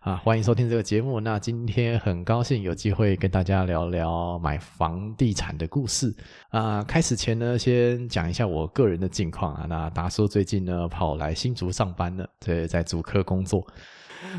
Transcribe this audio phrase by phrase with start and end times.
[0.00, 1.20] 啊，欢迎收听这个节目。
[1.20, 6.10] 那今天很高兴有机会跟大家聊聊买房地产的故事。
[6.48, 9.66] 啊，开始前呢，先讲一下我个人的近况啊。
[9.68, 13.62] 那达叔最近呢跑来新竹上班了，对，在主科工作。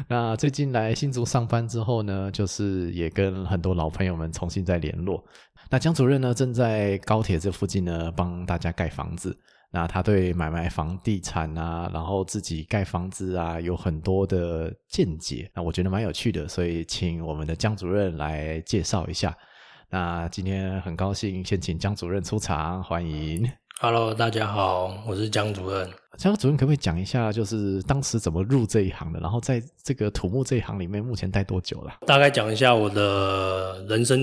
[0.07, 5.23] 那最近来新竹上班之后呢，就是也跟很多老朋友们重新再联络。
[5.69, 9.37] 那江主任呢，正在高铁这附近呢帮大家盖房子。
[9.73, 15.49] 那他对买卖房地产啊，然后自己盖房子啊，有很多的见解。
[15.55, 19.33] 那我觉得蛮有趣的，所以请我们的江主任来介绍一下。
[19.89, 23.49] 那今天很高兴先请江主任出场，欢迎。
[23.79, 25.89] Hello，大家好，我是江主任。
[26.17, 29.19] 江主任可不可以讲一下，就是当时怎么入这一行的？
[29.21, 31.93] 然后在这个土木这一行里面，目前待多久了？
[32.05, 34.19] 大概讲一下我的人生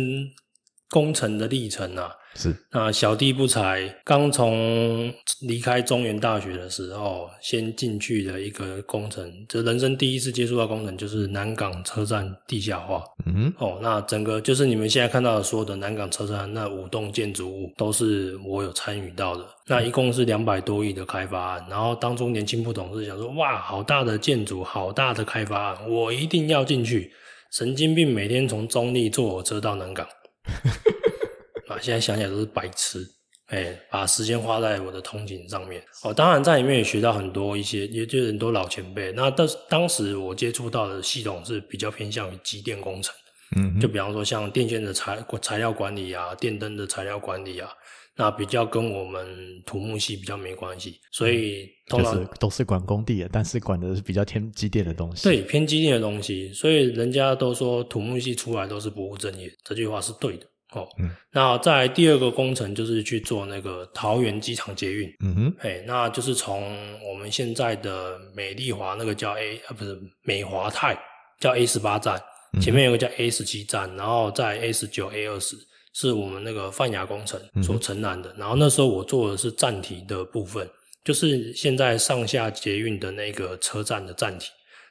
[0.90, 2.10] 工程的历程啊。
[2.34, 13.02] 是，那小弟不才，刚从离开中原大学的时候，先进去的一个工程，这人生第一次接触到工程，就是南港车站地下化。
[13.26, 19.44] 嗯，哦，那整个就是你们现在看到的所有的南港车站那五栋建筑物，都是我有参与到的。
[19.66, 27.10] 那一共是两百多亿的开发案，然后当中年轻不懂事，想说哇，好大的建筑，好大的开发案，我一定要进去。
[27.50, 30.06] 神经病，每天从中立坐火车到南港。
[31.68, 33.06] 啊，现在想起来都是白痴，
[33.48, 35.82] 哎，把时间花在我的通勤上面。
[36.02, 39.12] 哦，当然在里面也学到很多一些，也就是很多老前辈。
[39.12, 43.14] 那当当时我接触到的系统是比较偏向于机电工程，
[43.56, 47.70] 嗯，就比方说像电线的材材料管理啊，电灯的材料管理啊，
[48.18, 49.26] 那比较跟我们
[49.64, 51.00] 土木系比较没关系。
[51.10, 55.22] 所以通常都是管工地的，但是管的是比较偏机电的东西。
[55.22, 56.52] 对，偏机电的东西。
[56.52, 60.44] 所以人家都说土木系出来都是不务正业，这句话是对的。
[60.72, 66.62] 哦，嗯，那在第二个工程就是去做那个桃园机场捷运，嗯哼，哎，那就是从
[67.02, 70.94] 我们现在的美丽华那个叫 A 啊，不是美华泰
[71.40, 72.22] 叫 A 十八站，
[72.60, 75.56] 前面有个叫 A 十七站，然后在 A 十九、A 二十
[75.98, 80.68] 是我们那个泛亚工程所承揽的，然后那时候我做的是站体的部分，
[81.04, 84.48] 就是现在上下捷运的那个车站的站体，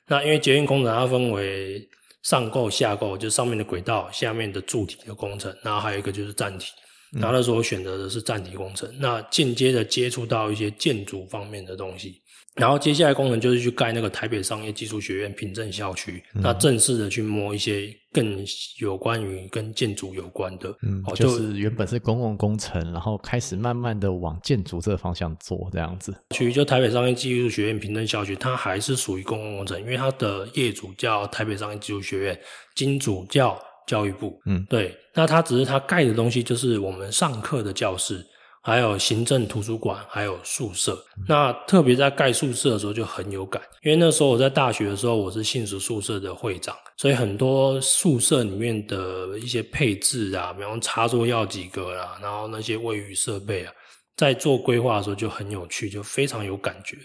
[0.07, 1.87] 那因为捷运工程它分为。
[2.23, 6.73] 上构下构就上面的轨道，下面的柱体的工程，然后还有一个就是站体。
[7.13, 12.21] 然后那时候我选择的是站体工程，那间接的接触到一些建筑方面的东西。
[12.57, 18.43] 然后接下来工程就是去盖那个台北商业技术学院品镇校区，那正式的去摸一些更
[18.79, 26.13] 有关于跟建筑有关的，嗯，就是原本是公共工程，然后开始慢慢的往建筑这个方向做这样子。
[26.31, 32.39] 区就台北商业技术学院品镇校区，它还是属于公共工程，因为它的业主叫台北商业技术学院，
[32.75, 38.25] 金主叫教育部，嗯，对，那它只是它盖的东西就是我们上课的教室。
[38.67, 41.01] 还有行政图书馆，还有宿舍。
[41.25, 53.71] 那特别在盖宿舍的时候就很有感，因为那时候我在大学的时候，我是信实宿舍的会长，所以很多宿舍里面的一些配置啊，比方插座要几个啊，然后那些卫浴设备啊，
[54.17, 56.97] 在做规划的时候就很有趣，就非常有感觉。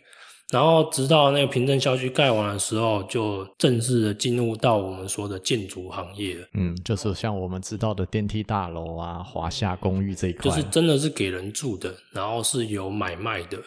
[0.52, 6.46] 然后直到那个平镇校区盖完的时候，就正式的进入到我们说的建筑行业了。
[6.52, 13.58] 嗯，就是像我们知道的电梯大楼啊、华夏公寓这一块，就是真的是给人住的，然后是有买卖的。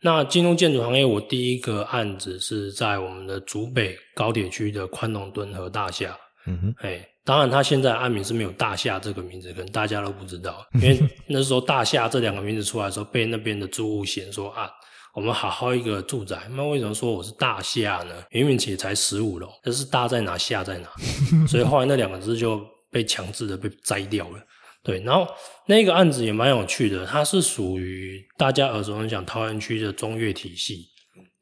[0.00, 6.18] 那进入建筑行业，我第一个案子是在我们的竹北高铁区的宽农敦和大厦。
[6.46, 10.98] 嗯哼，哎，当然他现在案名是没有大厦这个名字，可能大家都不知道，因为
[11.28, 14.68] 那时候大厦这两个名字出来的时候，被那边的住户嫌说啊。
[15.14, 18.14] 我们好好一个住宅，那为什么说我是大厦呢？
[18.30, 20.88] 明明也才十五楼，这是大在哪，下在哪？
[21.46, 24.38] 所以后来那两个字就被强制的被摘掉了。
[24.82, 25.26] 对，然后
[25.66, 30.86] 那个案子也蛮有趣的，它是属于大家耳熟能详桃园区的中越体系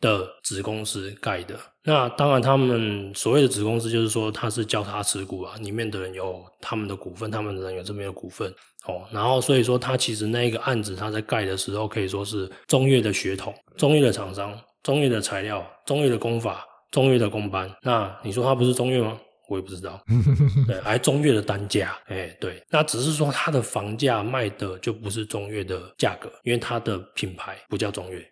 [0.00, 1.58] 的子公司盖的。
[1.82, 8.52] 那当然，他们所谓的子公司，就是说他是交叉持股啊，里面的人有他们的股份，他们的人有这边的股份。
[8.86, 17.70] 哦，然后所以说，他其实那一个案子，他在盖的时候，可以说是中越的血统、中越的厂商、中越的材料、中越的工法、中越的工班。
[17.82, 19.18] 那你说他不是中越吗？
[19.48, 20.00] 我也不知道。
[20.66, 28.24] 对，还中越的单价，哎，对，那只是说他的房价卖的就不是中越的价格，因为他的品牌不叫中越。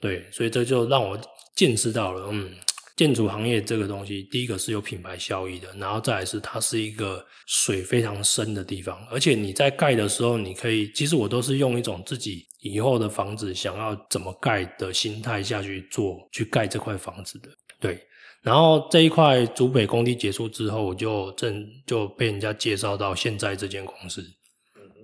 [0.00, 1.18] 对，所以这就让我
[1.54, 2.50] 见识到了，嗯，
[2.96, 17.48] 建筑行业这个东西，第一个是有品牌效益的，然后再来是它是一个水非常深的地方，而且你在盖的时候，你可以，其实我都是用一种自己以后的房子想要怎么盖的心态下去做，去盖这块房子的。
[17.80, 17.98] 对，
[18.42, 24.24] 然后这一块竹北工地结束之后，我就正就被人家介绍到现在这间公司。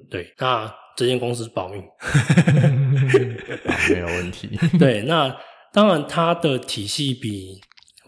[0.09, 1.83] 对，那这间公司 保密，
[3.91, 4.49] 没有问题。
[4.79, 5.37] 对，那
[5.73, 7.61] 当然它的体系比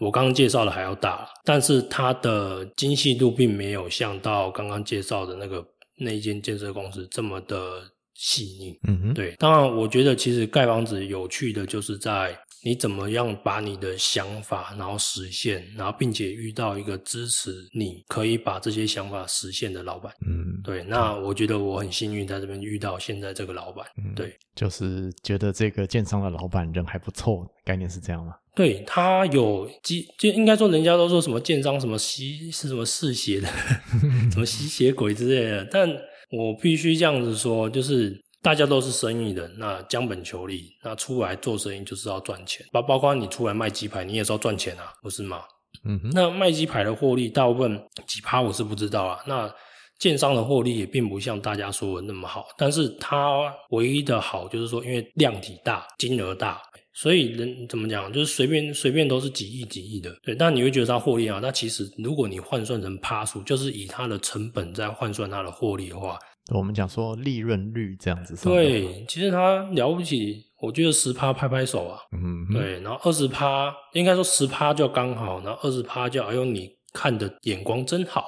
[0.03, 5.65] 我刚刚介绍的还要大，但是它的精细度并没有像到刚刚介绍的那个
[5.97, 7.81] 那一间建设公司这么的
[8.13, 8.79] 细腻。
[8.87, 12.37] 嗯哼，对，当然我觉得其实盖房子有趣的就是在。
[12.65, 20.09] 你怎么样把你的想法然后实现，然后并且遇到一个支持你可以把这些想法实现的老板？
[20.25, 20.81] 嗯，对。
[20.85, 23.85] 那我觉得我很幸运在这边遇到现在这个老板。
[24.15, 28.33] 对，就是觉得这个建商的老板人还不错，概念是这样吗？
[28.55, 33.47] 对他有机，就应该说人家都说什么建商什么吸是什么嗜血的，
[34.31, 35.89] 什么吸血鬼之类的，但
[36.31, 38.21] 我必须这样子说，就是。
[38.43, 42.61] 大家都是生意人，那将本求利，那出来做生意就是要赚钱。
[42.73, 45.43] 包包括你出来卖鸡排，你也是要赚钱啊，不是吗？
[45.85, 45.97] 嗯。
[46.11, 49.17] 那卖鸡排的获利大部分几趴我是不知道啊。
[49.25, 49.49] 那
[49.97, 56.61] 建商的获利也并不像大家说的那么好，但是它唯一的好就是说，因为量体大、金额大，
[56.93, 60.15] 所以人怎么讲，就是随便随便都是几亿几亿的。
[60.23, 61.39] 对，但你会觉得它获利啊？
[61.41, 66.17] 那其实如果你换算成趴数，就是以它的成本在换算它的获利的话。
[66.51, 78.25] 我们讲说利润率这样子，对，其实它了不起，我觉得十趴拍拍手啊，嗯，对，然后二十趴，应该说十趴就刚好，然后二十趴就哎呦你看的眼光真好，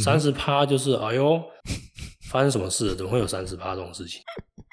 [0.00, 1.42] 三十趴就是哎呦
[2.30, 2.94] 发生什么事了？
[2.94, 4.22] 怎么会有三十趴这种事情？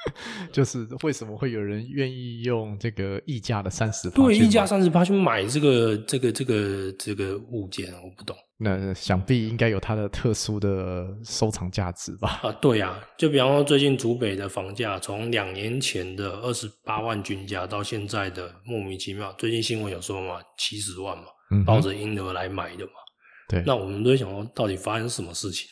[0.51, 4.09] 就是为什么会有人愿意用这个溢价的三十？
[4.11, 8.35] 对，溢价三十八去买这个这个这个这个物件，我不懂。
[8.57, 12.39] 那想必应该有它的特殊的收藏价值吧？
[12.41, 21.25] 啊，对呀，就比方说最近竹北的房价，从两年前的二十八万均价，到现在的莫名其妙，最近新闻有说嘛，七十万嘛，
[21.65, 22.91] 抱着婴儿来买的嘛。
[23.49, 25.67] 对，那我们都想说，到底发生什么事情？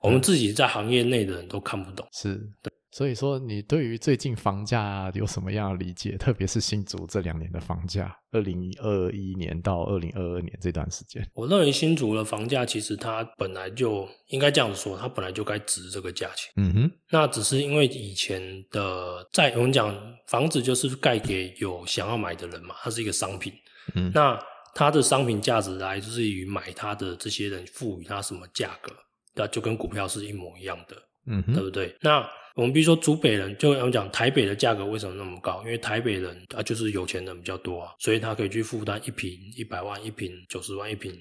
[0.00, 2.06] 我们自己在行业内的人都看不懂。
[2.12, 2.70] 是，对。
[2.94, 6.16] 所以说，你对于最近房价有什么样的理解？
[6.16, 16.52] 特别是新竹这两年的房价，二零二一年到二零二二年这段时间，我认为新竹的房价其实它本来就应该这样子说，它本来就该值这个价钱。
[16.54, 19.92] 嗯哼，那只是因为以前的在我们讲
[20.28, 23.52] 房子就是盖给有想要买的人嘛，它是一个商品。
[23.96, 24.40] 嗯，那
[24.72, 28.92] 它的商品价值来自于买它的这些人赋予它什么价格，
[29.34, 30.96] 那就跟股票是一模一样的。
[31.26, 31.96] 嗯，对不对？
[32.00, 32.24] 那
[32.54, 35.60] 我们比如说，主北人就我们讲台北的价格为什么那么高？
[35.64, 41.12] 因为台北人啊，就是有钱人比较多啊，所以他可以去负担一平一百万、一平九十万、一平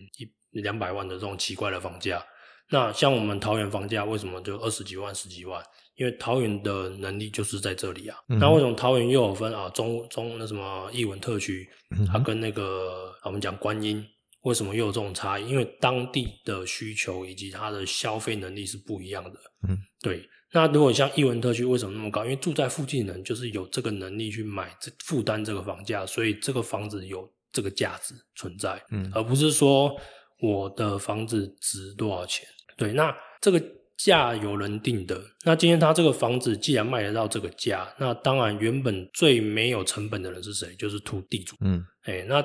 [0.52, 2.24] 一两百万的这种奇怪的房价。
[2.70, 5.62] 那像我们桃园房价为什么就二十几万、十几万？
[5.96, 8.18] 因为桃园的能力就是在这里啊。
[8.28, 9.68] 那为什么桃园又有分啊？
[9.70, 11.68] 中中那什么艺文特区，
[12.12, 14.04] 它跟那个我们讲观音，
[14.44, 15.50] 为什么又有这种差异？
[15.50, 19.40] 因为当地的需求以及它的消费能力是不一样的。
[19.68, 20.28] 嗯，对。
[20.54, 22.24] 那如果像艺文特区为什么那么高？
[22.24, 29.94] 因为住在附近的人就是有这个能力去买这负担这个房价，所以这个房子有这个价值存在，嗯，而不是说
[30.40, 32.48] 我的房子值多少钱。
[32.78, 33.62] 对，那这个
[33.98, 35.22] 价有人定的。
[35.44, 40.76] 那今天他这个房子既然卖得到这个价，那当然原本最没有成本的人是谁？
[40.76, 42.44] 就是土地主，嗯，哎，那。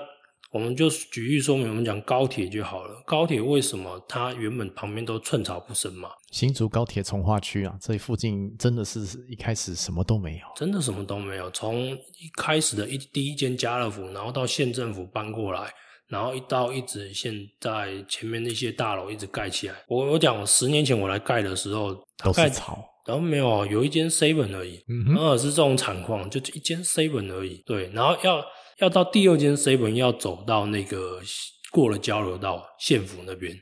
[0.50, 3.02] 我们就举例说明，我们讲高铁就好了。
[3.04, 6.08] 高铁为什么它原本旁边都寸草不生嘛？
[6.32, 11.50] 新竹高铁从化区啊，这附近真的是一开始什么都没有，真的什么都没有。
[11.50, 15.70] 从一开始的一第一间家乐福，然后到县政府搬过来，
[16.06, 19.74] 然后一到一直现在前面那些大楼一直盖起来。
[19.86, 27.62] 我我讲十年前我来盖的时候都是草，然后没有有一间 seven 而已，嗯哼，是这种惨况，就一间 seven 而已。
[27.66, 28.42] 对，然后要。
[28.78, 31.20] 要到第二间 seven 要走到那个
[31.70, 33.54] 过了交流道县府那边，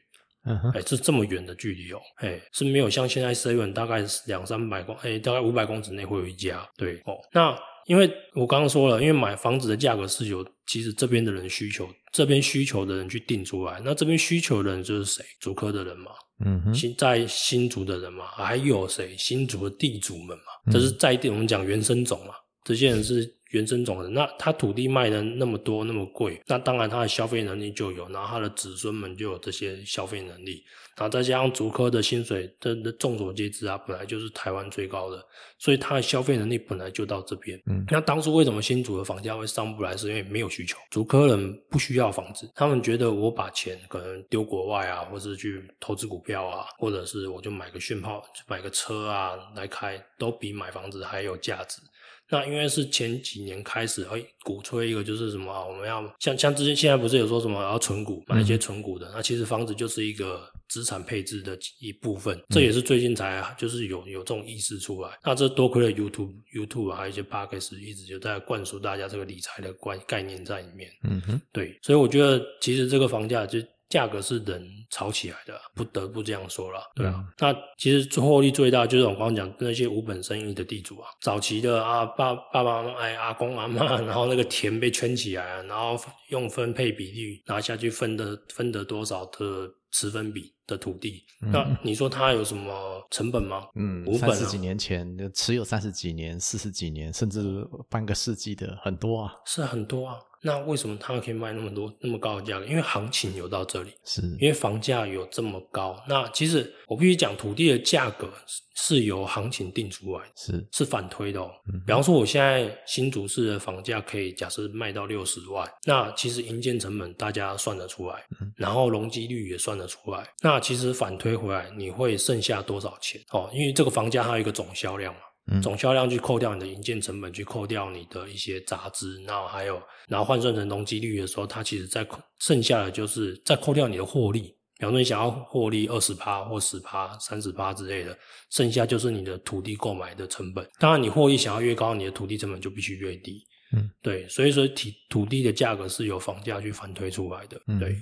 [0.74, 7.16] 哎，是这么远的距离哦，哎，是没有像现在 seven 大概两三百公，哎，大概五百公尺内会有一家，对哦。
[7.32, 7.56] 那
[7.86, 15.24] 因为我刚刚说了，因为买房子的价格是由其实这边的人需求，这边需求的人去定出来，那这边需求的人就是谁？
[15.40, 16.10] 竹科的人嘛，
[16.44, 19.16] 嗯哼，新在新竹的人嘛，还有谁？
[19.16, 22.34] 新竹的地主们嘛，这是在地我们讲原生种嘛。
[22.66, 23.32] 这些人是。
[23.50, 30.64] 原生种人，那他土地卖的那么多那么贵，那当然他的消费能力就有，然后他的子孙们就有这些消费能力，
[30.96, 35.24] 然后再加上竹科的薪水的的众所皆知啊，本来就是台湾最高的，
[35.60, 37.56] 所以他的消费能力本来就到这边。
[37.66, 39.96] 嗯，那当初为什么新竹的房价会上不来？
[39.96, 51.80] 是因为没有需求，竹科人不需要房子，他们觉得我把钱可能丢国外啊，或是去投资股票啊，或者是我就买个炫炮，买个车啊来开，都比买房子还有价值。
[52.30, 65.10] 那因为是前几年开始，哎，鼓吹一个就是什么啊，我们要像像之前现在不是有说什么要存股，买一些存股的，那其实房子就是一个资产配置的一部分，这也是最近才就是有有这种意识出来。
[65.24, 70.90] 那这多亏了 YouTube YouTube 还有一些 p o d c 一直就在灌输大家这个理财的观概念在里面。
[71.04, 73.58] 嗯哼，对，所以我觉得其实这个房价就。
[73.88, 77.24] 价格是人炒起来的，不得不这样说了，对啊。
[77.38, 85.96] 那其实获利最大就是我刚刚讲那些无本生意的地主啊，早期的啊爸爸爸妈妈哎阿公阿妈， 然后那个田被圈起来，然后
[86.28, 93.66] 用分配比例拿下去分的分得多少的十分比的土地，那你说它有什么成本吗？
[93.76, 97.40] 嗯，三十几年前持有三十几年、四十几年，甚至
[97.88, 100.18] 半个世纪的很多啊，是很多啊。
[100.46, 102.64] 那为什么他可以卖那么多那么高的价格？
[102.66, 106.00] 因为行情有到这里，是因为房价有这么高。
[106.08, 108.32] 那其实我必须讲，土地的价格
[108.76, 111.40] 是由行情定出来，是是反推的。
[111.40, 111.50] 哦。
[111.84, 118.24] 比方说，我现在新竹市的房价可以假设卖到六十万，那其实营建成本大家算得出来，
[118.54, 120.24] 然后容积率也算得出来。
[120.42, 123.20] 那其实反推回来，你会剩下多少钱？
[123.32, 125.20] 哦，因为这个房价它有一个总销量嘛。
[125.62, 132.06] 总销量去扣掉你的营建成本，去扣掉你的一些杂支，然后还有，然后换算成容积率的时候，它其实在
[132.40, 134.54] 剩下的就是再扣掉你的获利。
[134.78, 138.18] 比方说你想要获利二十趴或十趴、三十趴之类的，
[138.50, 140.68] 剩下就是你的土地购买的成本。
[140.78, 143.42] 当然，你获利想要越高，你的土地成本就必须越低。
[143.72, 147.58] 嗯，对，所以说土土地的价格是由房价去反推出来的。
[147.80, 147.96] 对。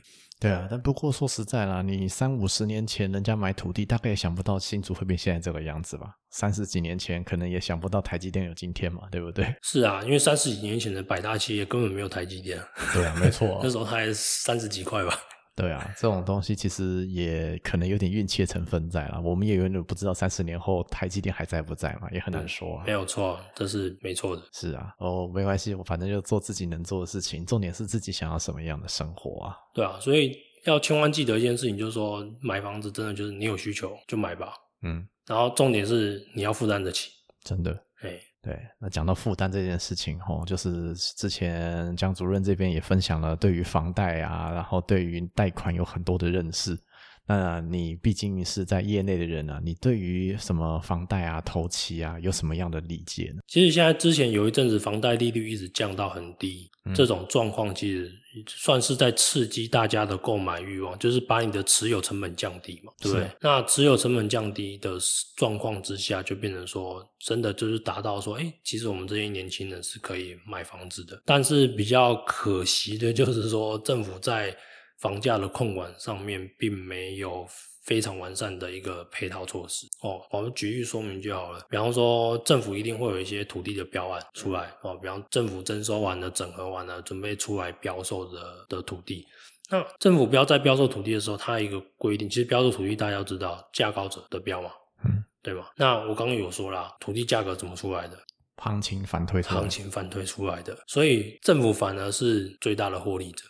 [0.45, 6.15] 对啊，但不过说实在啦，你三五十年前人家买土地，大概也想不到新竹会变现在这个样子吧？
[6.31, 9.55] 三十几年前可能也想不到台积电有今天嘛，对不对？
[9.63, 12.61] 是啊，因为三十几年前的百大企业根本没有台积电。
[12.93, 15.19] 对啊，没错， 那时候才三十几块吧。
[15.57, 19.21] 对啊，这种东西其实也可能有点运气的成分在了。
[19.21, 22.83] 我们也永远不知道三十年后台积电还在不在嘛，也很难说。
[22.85, 24.43] 没有错，这是没错的。
[24.53, 29.57] 是啊，哦，没关系，我反正就做自己能做的事情，重点是自己想要什么样的生活啊。
[29.73, 34.55] 对啊，所以要千万记得一件事情，就是说买房子真的就是你有需求就买吧。
[34.83, 37.11] 嗯，然后重点是你要负担得起，
[37.45, 37.71] 真的。
[38.03, 38.21] 哎。
[38.45, 46.79] 对，那讲到负担这件事情，吼，就是之前江主任这边也分享了对于房贷啊，然后对于贷款有很多的认识。
[47.27, 53.41] 那你毕竟是在业内的人啊，你对于什么房贷啊、投期啊，有什么样的理解呢？
[53.47, 58.13] 其实现在之前有一阵子房贷利率一直降到很低，这种状况其实
[58.47, 63.27] 算是在刺激大家的购买欲望，就是把你的持有成本降低嘛，对不对？
[63.41, 64.99] 那持有成本降低的
[65.37, 71.19] 状况之下，就变成说，真的就是达到说，哎，其实我们这些年轻人是可以买房子的。
[71.25, 74.55] 但是比较可惜的就是说，政府在
[74.99, 77.47] 房价的控管上面并没有
[77.85, 80.21] 非常完善的一个配套措施哦。
[80.31, 81.61] 我们举例说明就好了。
[81.69, 84.97] 比方说，政府一定会有一些土地的标案出来哦。
[84.97, 89.27] 比方政府征收完了、整合完了，准备出来标售的的土地。
[89.71, 94.71] 那政府标在标售土地的时候，它一个规定，其实标售土地大家要知道，价高者得标嘛，
[95.05, 95.67] 嗯，对吗？
[95.77, 98.19] 那我刚刚有说啦，土地价格怎么出来的？
[98.57, 103.45] 行情反推，行情反推出来的，所以政府反而是最大的获利者，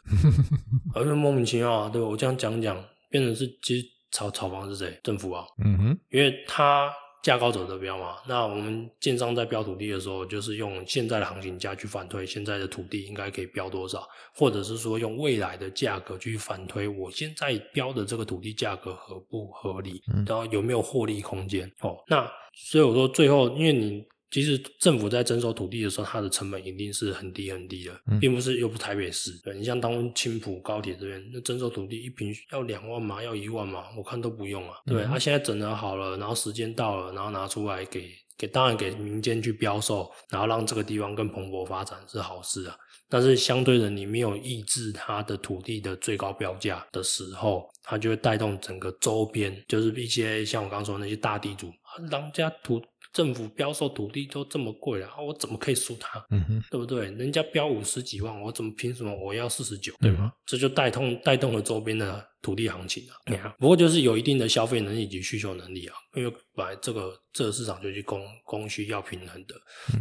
[0.95, 2.09] 而且莫名其妙啊，对吧？
[2.09, 4.99] 我这样讲讲，变成是其实炒炒房是谁？
[5.03, 6.91] 政府啊，嗯哼，因为他
[7.23, 8.17] 价高者得标嘛。
[8.27, 21.71] 那我们建商在标土地的时候，就是用现在的行情价去反推现在的土地应该可以标多少，或者是说用未来的价格去反推我现在标的这个土地价格合不合理，然后有没有获利空间？
[21.81, 24.03] 哦，那所以我说最后，因为你。
[24.35, 29.31] 其实政府在征收土地的时候，它的成本一定是很低很低的，并不是又不台北市。
[29.45, 34.75] 对你像当青浦高铁这边，那征收土地一平要两万嘛，要一万嘛，我看都不用啊。
[34.87, 42.77] 对，他现在整合好了，然后时间到了，然后拿出来给给，当然给民间去标售，然后让这个地方更蓬勃发展是好事啊。
[43.09, 51.73] 但是相对的，你没有抑制它的土地的最高标价的时候，它就会带动整个周边，就是一些像我刚刚说那些大地主，
[52.11, 52.83] 人家土。
[53.15, 56.23] 政府标售土地都这么贵了，我怎么可以输他？
[56.31, 57.07] 嗯哼，对不对？
[57.13, 59.95] 人家标五十几万，我怎么凭什么我要四十九？
[60.01, 60.33] 对吗？
[60.45, 63.55] 这就带动带动了周边的土地行情啊。
[63.59, 69.55] 不过就是有一定的消费能力及需求能力啊，因为本来这个这个市场就是供供需要平衡的。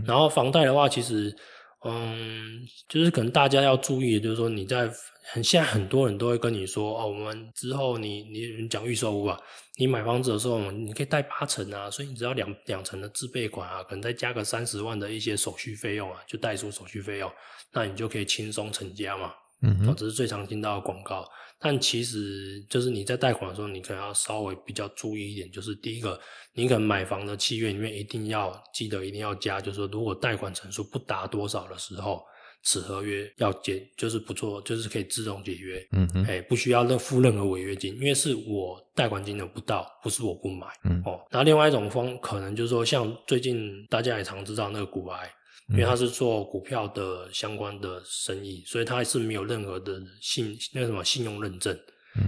[0.05, 1.33] 然后房贷的话，其实。
[1.85, 4.89] 嗯，就是可能大家要注意，就是说你在
[5.33, 9.37] 很现在很多人都会跟你说哦，我们之后你你讲预售屋啊，
[9.77, 17.31] 你买房子的时候你可以贷八成啊，所以你只要两两成的自备款啊，可能再加个三十万的一些手续费用啊，就贷出手续费用，
[17.71, 19.33] 那你就可以轻松成家嘛。
[19.61, 21.27] 嗯，这是最常听到的广告。
[21.57, 26.19] 但其实就是你在贷款的时候，你可能要稍微比较注意一点，就是第一个，
[26.53, 32.21] 你可能买房的契约里面一定要记得一定要加，就是说如果贷款成数不达多少的时候，
[32.63, 35.85] 此合约要解，就是不错，就是可以自动解约。
[35.91, 40.67] 嗯哼，哎，不需要任付任何违约金，因为是我贷款金额不到，不是我不买。
[40.85, 45.29] 嗯哦，然后另外一种方可能就是说，像最近大家也常知道那个股癌。
[45.69, 51.75] 因为他是做股票的相关的生意，所以他是没有任何的信那个什么信用认证，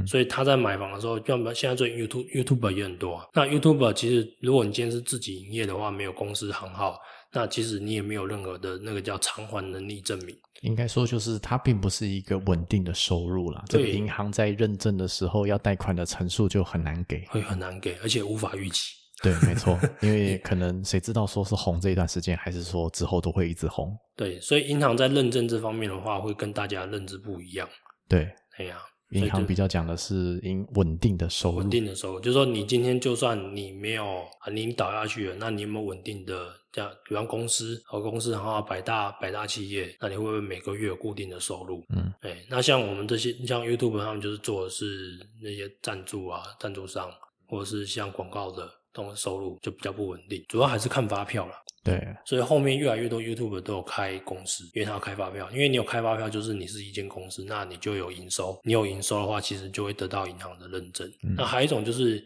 [0.08, 3.26] 所以他在买房的时候，要么现在做 YouTube YouTube 也很多啊。
[3.34, 6.98] 那 YouTube 其实如果你今天是自己营业的话，没有公司行号，
[7.36, 10.34] 那其实你也没有任何的那个叫偿还能力证明。
[10.62, 13.62] 应该说就是它并不是一个稳定的收入啦。
[13.68, 18.94] 这个银行在认证的时候要贷款的层数就很难给，会很难给，而且无法预期。
[19.22, 23.94] 对，没错， 因为可能谁知道说是红这一段时间，还是说之后都会一直红。
[24.16, 27.68] 对，所以银行在认证这方面的话，会跟大家认知不一样。
[28.08, 28.78] 对，哎呀，
[29.22, 34.06] 银行比较讲的是稳稳定的收入，稳定的收入，就是说你今天就算你没有
[34.40, 36.92] 啊，你倒下去了，那你有没有稳定的这样？
[37.08, 41.84] 比方公司和公司，的话百大百大企业，那你会不会每个月有固定的收入？
[41.90, 47.10] 嗯，哎，那像我们这些，像 YouTube 他们就是做的是那些赞助啊，赞助商，
[47.48, 48.70] 或者是像广告的。
[48.96, 51.54] 东收入就比较不稳定，主要还是看发票了。
[51.84, 58.60] 对，所以后面越来越多 YouTube 都有开公司，因为他要开发票，因为你有开发票，就是你是一间公司，那你就有营收。
[58.64, 61.08] 你有营收的话，其实就会得到银行的认证。
[61.38, 62.26] 那还有一种就是，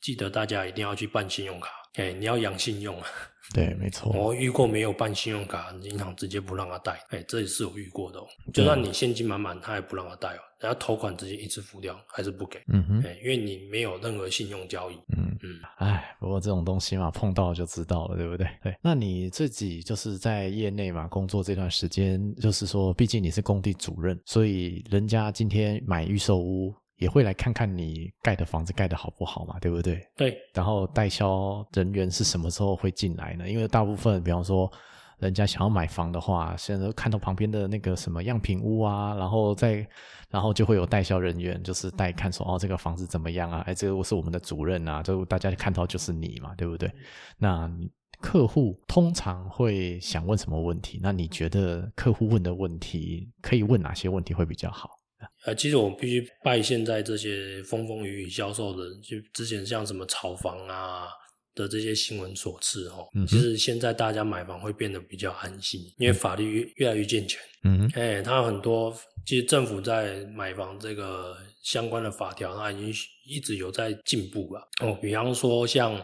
[0.00, 3.06] 记得大家一定要去办信用卡，哎，你要养信用啊。
[3.52, 4.10] 对，没错。
[4.12, 6.98] 我遇过没有办信用卡，银行直接不让他贷。
[7.10, 8.18] 哎，这也是我遇过的。
[8.52, 10.40] 就算你现金满满，他也不让他贷哦。
[10.60, 12.58] 然后头款直接一次付掉，还是不给。
[12.72, 13.02] 嗯哼。
[13.04, 14.94] 哎，因为你没有任何信用交易。
[15.16, 15.60] 嗯嗯。
[15.76, 18.48] 哎，不过这种东西嘛，碰到就知道了，对不对？
[18.62, 18.74] 对。
[18.80, 26.74] 那你自己就是在业内嘛，工作这段时间，就是说，毕竟你是工地主任，所以人家今天买预售屋。
[27.04, 30.00] 也会来看看你盖的房子盖的好不好嘛，对不对？
[30.16, 30.34] 对。
[30.54, 33.46] 然后代销人员是什么时候会进来呢？
[33.46, 34.72] 因为大部分，比方说，
[35.18, 39.86] 人家想要买房的话，现在看到旁边的那个什么样品屋啊，然后再，
[40.30, 43.62] 然后就会有代销人员，就是带看说，哦，这个房子怎么样啊？
[43.66, 46.90] 哎，这个是我们的主任啊，就大家看到就是你嘛，对不对？
[47.36, 47.70] 那
[48.18, 50.98] 客户通常会想问什么问题？
[51.02, 54.88] 那你觉得客户问的问题可以问哪些问题会比较好？
[55.44, 61.08] 呃，其实我必须拜现在这些风风雨雨销售的，就之前像什么炒房啊
[61.54, 63.06] 的这些新闻所赐哦。
[63.26, 67.40] 其实现在大家买房会变得比较安心，因为法律越来越健全。
[67.62, 72.94] 嗯，哎，它很多其实政府在买房这个相关的法条，它已经
[73.26, 74.68] 一直有在进步了。
[74.82, 75.98] 哦，比方说像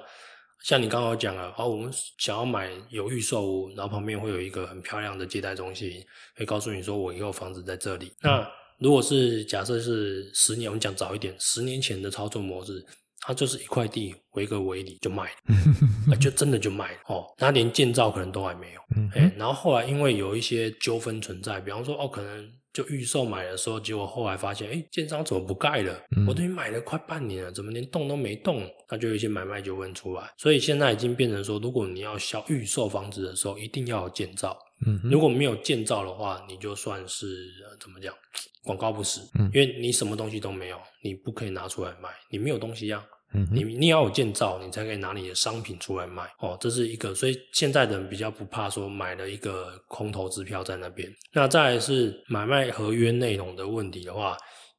[0.63, 6.03] 像你刚刚讲了，哦，我们想要买有预售屋，然后旁边会有一个很漂亮的接待中心，
[6.37, 8.13] 会告诉你说我以后房子在这里。
[8.23, 8.47] 那
[8.81, 12.85] 如果是假设是十年，我们讲早一点，十年前的操作模式，
[13.21, 15.25] 它就是一块地围个围里就卖
[16.09, 18.81] 了， 就真的就卖了哦，它连建造可能都还没有，
[19.15, 26.01] 哎，然后后来因为有一些纠纷存在，比方说哦，可能就预售买的时候，结果后来发现，哎，建商怎么不盖了？
[26.27, 28.69] 我等于买了快半年了，怎么连动都没动？
[28.91, 34.57] 那就有一些买卖纠纷出来，所以现在已经变成说，如果你要销预售房子的时候，一定要有建造。
[34.87, 37.49] 嗯，如果没有建造的话，你就算是
[37.81, 38.15] 怎么讲？
[38.63, 39.21] 广告不实，
[39.55, 43.03] 因为你什么东西都没有，你不可以拿出来卖，你没有东西呀。
[43.53, 46.25] 你你要有建造，你才可以拿你的商品出来卖。
[46.41, 51.09] 哦，这是一个，所以现在的人比较不怕说买了一个空头支票在那边。
[51.33, 54.37] 那再是买卖合约内容的问题的话，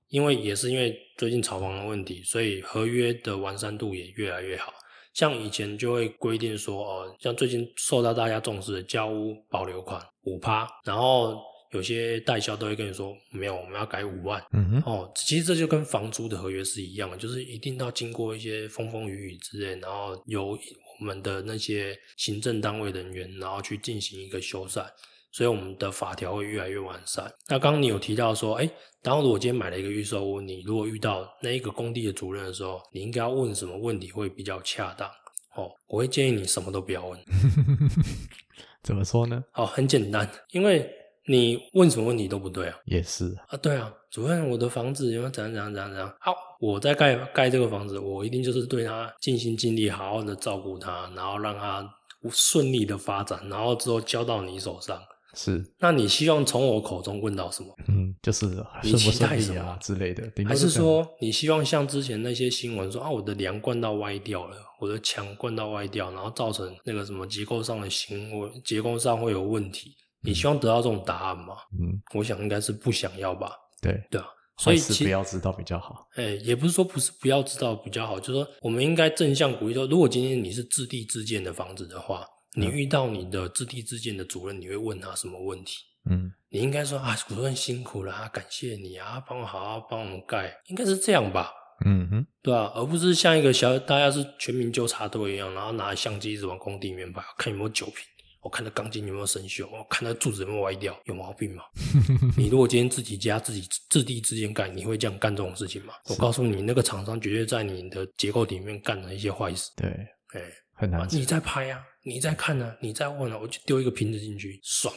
[0.10, 4.74] 因为也是因为最近炒房的问题，所以合约的完善度也越来越好。
[5.14, 11.51] 像以前就会规定说，哦，像最近受到大家重视的交屋保留款五趴，然后。
[11.72, 14.44] 有些代销都会跟你说，没有，我们要改五万。
[14.54, 20.58] 嗯哼，哦，其实这就跟房租的合约是一样的，就是一定要经过一些风风雨雨之类，然后由
[21.00, 24.86] 我们的那些行政单位人员，然后去进行一个修缮，
[25.32, 27.32] 所以我们的法条会越来越完善。
[27.48, 28.70] 那刚刚你有提到说，哎，
[29.02, 35.10] 然后如果今天买了一个预售屋，你如果遇到那一个工地的主任的时候，你应该要问什么问题会比较恰当？
[35.56, 37.20] 哦，我会建议你什么都不要问。
[38.84, 39.44] 怎么说呢？
[39.54, 40.90] 哦，很简单，因为
[41.28, 42.78] 你问什么问题都不对啊。
[42.86, 46.16] 也是啊，对啊，主任，我的房子有没有怎样怎样怎样怎样？
[46.20, 51.88] 好，我在盖盖这个房子，我一定就是对他尽心尽力，好好的照顾他，然后让他
[52.30, 55.00] 顺利的发展，然后之后交到你手上。
[55.34, 57.74] 是，那你希望从我口中问到什么？
[57.88, 58.46] 嗯，就是
[58.84, 69.96] 你期待什么之类的，还是说你希望像之前那些新闻说啊，我的梁灌到歪掉了，我的墙灌到歪掉，然后造成那个什么结构上的行为，结构上会有问题？
[70.22, 71.56] 你希望得到这种答案吗？
[71.80, 73.52] 嗯，我想应该是不想要吧。
[73.82, 76.08] 对对啊，所以不要知道比较好。
[76.16, 82.26] 哎，也不是说不是不要知道比较好，就是说我们应该正向鼓励说，如果今天你是自地自建的房子的话。
[82.54, 85.78] 你遇到你的自地自建的主任，你会问他什么问题？
[86.10, 91.50] 嗯，你应该说啊，主任辛苦了啊，感谢你啊，帮我好好帮我们盖，应该是这样吧？
[91.86, 97.96] 嗯哼，对啊，而不是像一个小大家是全民纠察队一样，然后拿相机一直往工地里面拍，看有没有酒瓶，
[98.42, 101.64] 我看那钢筋有没有生锈，我看那柱子有没有歪掉，有毛病吗？
[102.36, 105.94] 你如果今天自己家自己自地自建盖，你会这样干这种事情吗？
[106.10, 109.70] 我告诉你，那个厂商绝对在你的结构里面干了一些坏事。
[109.76, 109.90] 对，
[110.34, 110.42] 哎，
[110.74, 111.08] 很难。
[111.12, 111.84] 你在拍啊？
[112.04, 114.92] 你在看呢，你在问呢，我就丢一个瓶子进去，爽，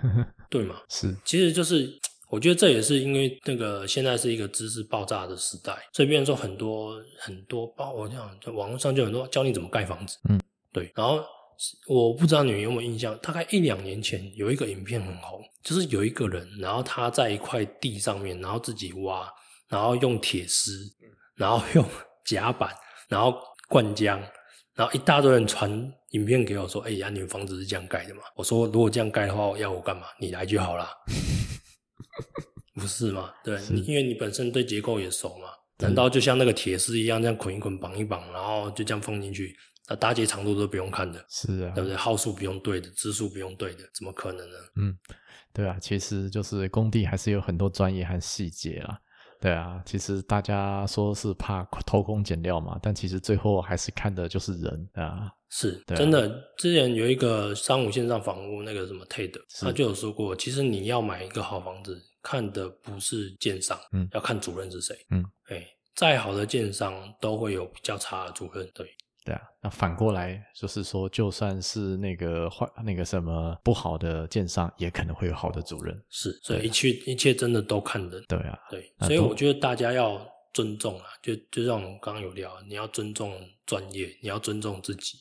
[0.50, 0.76] 对吗？
[0.90, 1.90] 是，其实就是
[2.28, 10.38] 我觉得这也是因为那个现在是一个知识爆炸的时代，所以变成说很多很多，包括这样，在网络上就很多教你怎么盖房子，嗯，
[10.70, 10.92] 对。
[10.94, 11.24] 然后
[11.86, 19.30] 我不知道你们有没有印象，大概一两年前有一个影片很红，就是有一个人，然后他在一块地上面，然后自己挖，
[19.68, 20.72] 然后用铁丝，
[21.36, 21.84] 然后用
[22.24, 22.74] 夹板，
[23.08, 24.20] 然后灌浆。
[24.74, 25.70] 然后一大堆人传
[26.10, 30.06] 影片给我说：“哎呀，你们房子是这样盖的吗？”我说：“如果这样盖的话，要我干嘛？
[30.18, 30.88] 你来就好了，
[32.74, 33.30] 不是吗？
[33.44, 35.48] 对，因为你本身对结构也熟嘛。
[35.78, 39.54] 难道就像那个铁丝一样，这样捆一捆、绑一绑，然后就这样放进去？
[39.90, 41.96] 那搭接长度都不用看的，是啊，对不对？
[41.96, 44.56] 号数不用对的，支数不用对的，怎么可能呢？
[44.76, 44.96] 嗯，
[45.52, 49.00] 对啊，其实就是工地还是有很多专业和细节啦。
[49.40, 55.32] 对啊，其实大家说是怕偷工减料嘛，但其实最后还是看的就是人啊。
[55.48, 68.86] 是真的，之前有一个三五线上房屋那个什么 Ted，他就有说过，其实你要买一个好房子，看的不是建商，嗯，要看主任是谁，嗯，哎，再好的建商都会有比较差的主任，对。
[69.24, 75.94] 对啊，那反过来就是说，就算是那个坏那个什么不好的奸商，也可能会有好的主任。
[76.08, 78.24] 是，所以一切一切真的都看人。
[78.26, 80.20] 对啊，对，所以我觉得大家要
[80.54, 85.18] 尊重啊，就就像我们刚刚有聊，你要尊重专业，你要尊重自己，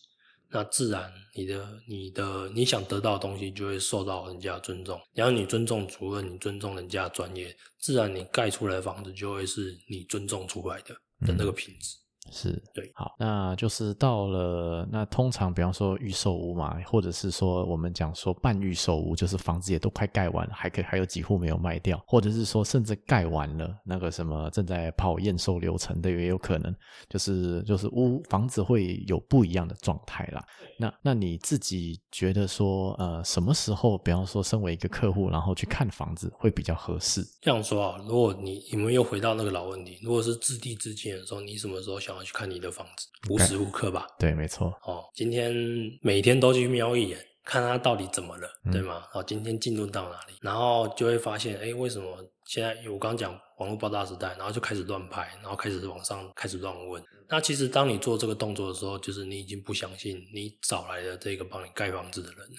[0.50, 4.98] 那自然你的你的你想得到的东西就会受到人家尊重。
[5.14, 10.96] 然后你尊重主任，你尊重人家专业，自然你盖出来的房子就会是你尊重出来的
[11.28, 11.98] 的那个品质。
[12.32, 26.76] 是对，好，那就是到了那通常，比方说预售屋嘛，或者是说我们讲说半预售屋，就是房子也都快盖完了，还可以还有几户没有卖掉，或者是说甚至盖完了，那个什么正在跑验收流程的也有可能，
[27.10, 30.46] 就是就是屋房子会有不一样的状态啦。
[30.78, 37.26] 那那你自己觉得说，呃，什么时候，比方说身为一个客户，然后去看房子会比较合适？
[37.42, 42.19] 这样说啊，如果你你们又回到那个老问题，如果是自地自建的时候，你什么时候想？
[42.24, 44.08] 去看你的房子，无时无刻吧？
[44.18, 44.68] 对，没错。
[44.84, 45.54] 哦，今天
[46.02, 49.04] 每天都去瞄一眼，看他到底怎么了，对吗？
[49.14, 50.34] 哦，今天进度到哪里？
[50.42, 57.04] 然后就会发现，哎，为什么现在我刚刚讲网络爆炸时代，然后就开始乱拍，然后开始往上开始乱问。
[57.28, 62.56] 那其实当你做这个动作的时候，就是你已经不相信你找来的这个帮你盖房子的人了。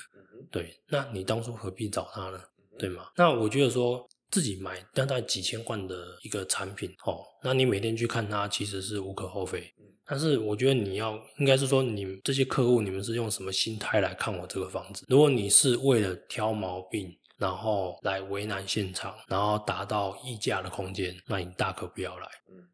[0.50, 2.40] 对，那你当初何必找他呢？
[2.78, 3.06] 对吗？
[3.16, 4.08] 那我觉得说。
[4.30, 9.64] 自己买大概几千万的一个产品哦，那你每天去看它其实是无可厚非。
[10.06, 15.04] 但是我觉得你要应该是说，你这些客户你们是用什么心态来看我这个房子？
[15.08, 22.26] 如果你是为了挑毛病，然后来为难现场，然后达到溢价的空间，那你大可不要来。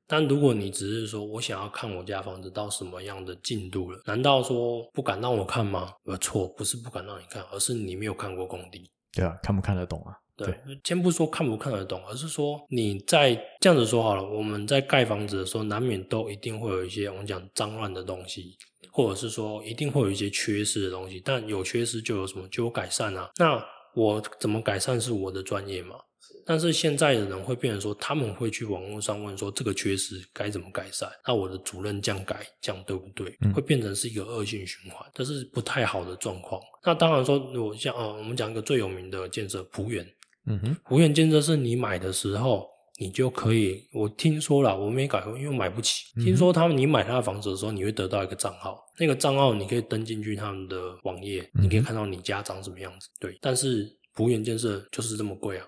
[0.07, 5.92] 但如果你只是说我想要看我家房子到什么样的进度了，难道说不敢让我看吗？
[6.05, 8.90] 呃，错，不是不敢让你看，而是你没有看过工地。
[9.12, 10.16] 对啊，看不看得懂啊？
[10.37, 18.55] 对，先不说看不看得懂，而是说你在这样子说好了，我们在盖房子的时候，难免都一定会有一些我们讲脏乱的东西，
[18.92, 21.22] 或者是说一定会有一些缺失的东西。
[21.25, 23.31] 但有缺失就有什么就有改善啊？
[23.38, 25.96] 那我怎么改善是我的专业嘛？
[26.44, 31.11] 但是现在的人会变成说，他们会去网络上问说这个缺失该怎么改善？
[31.27, 33.37] 那我的主任这样改，这样对不对？
[33.53, 36.61] 会变成是一个恶性循环，这是不太好的状况。
[36.85, 40.07] 那当然说，如果像呃，我们讲一个最有名的建设，浦园。
[40.47, 42.67] 嗯哼，福源建设是你买的时候，
[42.99, 43.83] 你就可以。
[43.93, 46.05] 我听说了，我没改过，因为买不起。
[46.23, 53.09] 听说他们你买他的房子的时候，你会得到一个账号，那个账号你可以登进去他们的网页，你可以看到你家长什么样子。
[53.21, 55.67] 对，但是福源建设就是这么贵啊。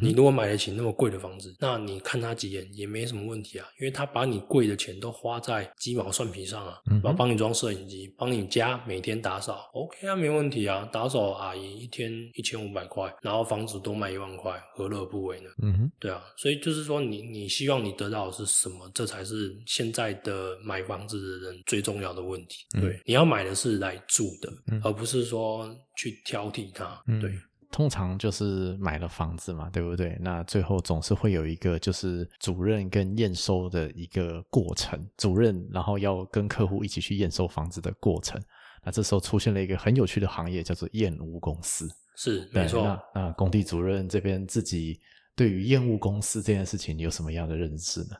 [0.00, 15.50] 你如果买得起那么贵的房子，那你看他几眼也没什么问题啊，因为他把你贵的钱都花在鸡毛蒜皮上啊，然后帮你装摄影机，帮你家每天打扫，OK 啊，没问题啊，打扫阿姨一天一千五百块，然后房子多卖一万块，何乐不为呢？
[15.62, 18.90] 嗯哼，对啊，所以就是说，你你希望你得到的是什么？
[18.94, 22.66] 这才是现在的买房子的人最重要的问题。
[22.80, 27.02] 对，你要买的是来住的，而不是说去挑剔它。
[27.20, 27.32] 对。
[27.70, 30.16] 通常就是买了房子嘛，对不对？
[30.20, 38.42] 那最后总是会有一个就是主任跟验收的一个过程，主任然后要跟客户一起去验收房子的过程。
[38.84, 41.86] 那这时候出现了一个很有趣的行业，叫做验屋公司。
[42.16, 42.98] 是，没错。
[43.14, 44.98] 那工地主任这边自己
[45.36, 48.16] 对于验屋公司这件事情，你有什么样的认识呢？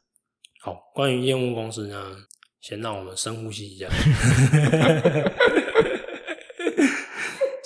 [0.60, 2.16] 好，关于验屋公司呢，
[2.60, 3.88] 先让我们深呼吸一下。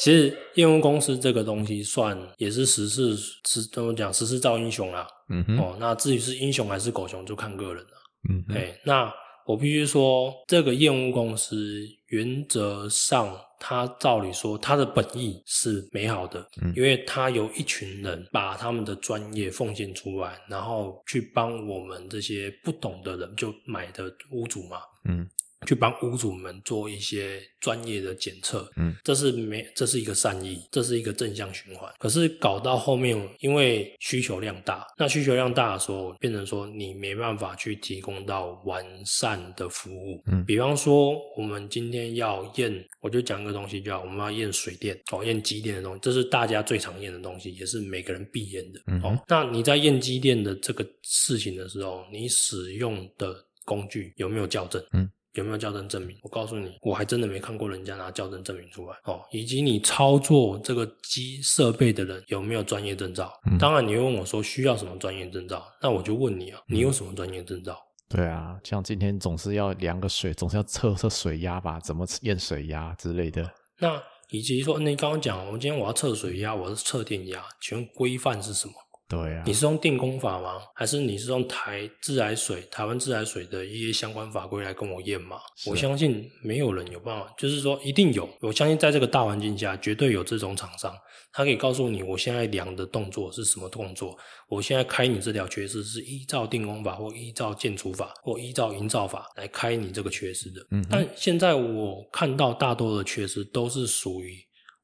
[0.03, 4.12] 其实验屋公司这个东西算也是时势，是怎么讲？
[4.12, 5.07] 时势造英雄啦。
[5.29, 5.59] 嗯哼。
[5.61, 7.91] 哦，那至于是英雄还是狗熊，就看个人了。
[8.29, 8.45] 嗯。
[8.53, 9.15] 哎，那
[9.47, 24.79] 我必须说，这个验屋公司原则上，它照理说，它的本意是美好的，因为它有一群人把他们的专业奉献出来，然后去帮我们这些不懂的人就买的屋主嘛。
[25.09, 25.25] 嗯。
[25.66, 31.92] 去帮屋主们做一些专业的检测，嗯，这是没，这是一个善意，这是一个正向循环。
[31.98, 40.22] 可是搞到后面，因为需求量大，那需求量大的时候，变成说你没办法去提供到完善的服务。
[40.27, 48.81] 嗯，比方说我们今天要验，我就讲一个东西，叫我们要验水电，哦，验机电的东西，这是大家最常验的东西，也是每个人必验的。
[48.87, 54.83] 嗯，哦，那你在验机电的这个事情的时候，你使用的工具有没有校正？
[54.92, 55.09] 嗯。
[55.35, 56.16] 有没有校正证明？
[56.23, 59.21] 我告诉你，我还真的没看过人家拿校正证明出来哦。
[59.31, 63.33] 以及你操作这个机设备的人有没有专业证照？
[63.59, 65.66] 当然，你会问我说需要什么专业证照？
[65.81, 67.79] 那我就问你啊，你有什么专业证照？
[68.09, 71.81] 对啊，像今天总是要量个水，总是要测测水压吧？
[71.81, 73.51] 怎么验水压之类的？
[73.79, 73.99] 那
[74.31, 78.75] 以及说，你刚刚讲，我今天我要测水压，我是测电压，请问规范是什么？
[79.12, 80.62] 对啊，你是用电工法吗？
[80.75, 85.37] 还是你是用台自来水、台湾自来水的一些相关法规来跟我验吗？
[85.66, 88.27] 我相信没有人有办法，就是说一定有。
[88.40, 90.96] 我相信在这个大环境下，绝对有这种厂商，
[91.31, 94.16] 他可以告诉你，我现在量的动作是什么动作，
[94.48, 100.66] 我现在开你这条缺失是依照电工法或依照建筑法或依照营造法来开你这个缺失的。
[100.70, 104.38] 嗯，但现在我看到大多的缺失都是属于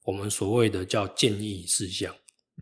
[0.04, 2.14] 我们所谓的叫建议事项。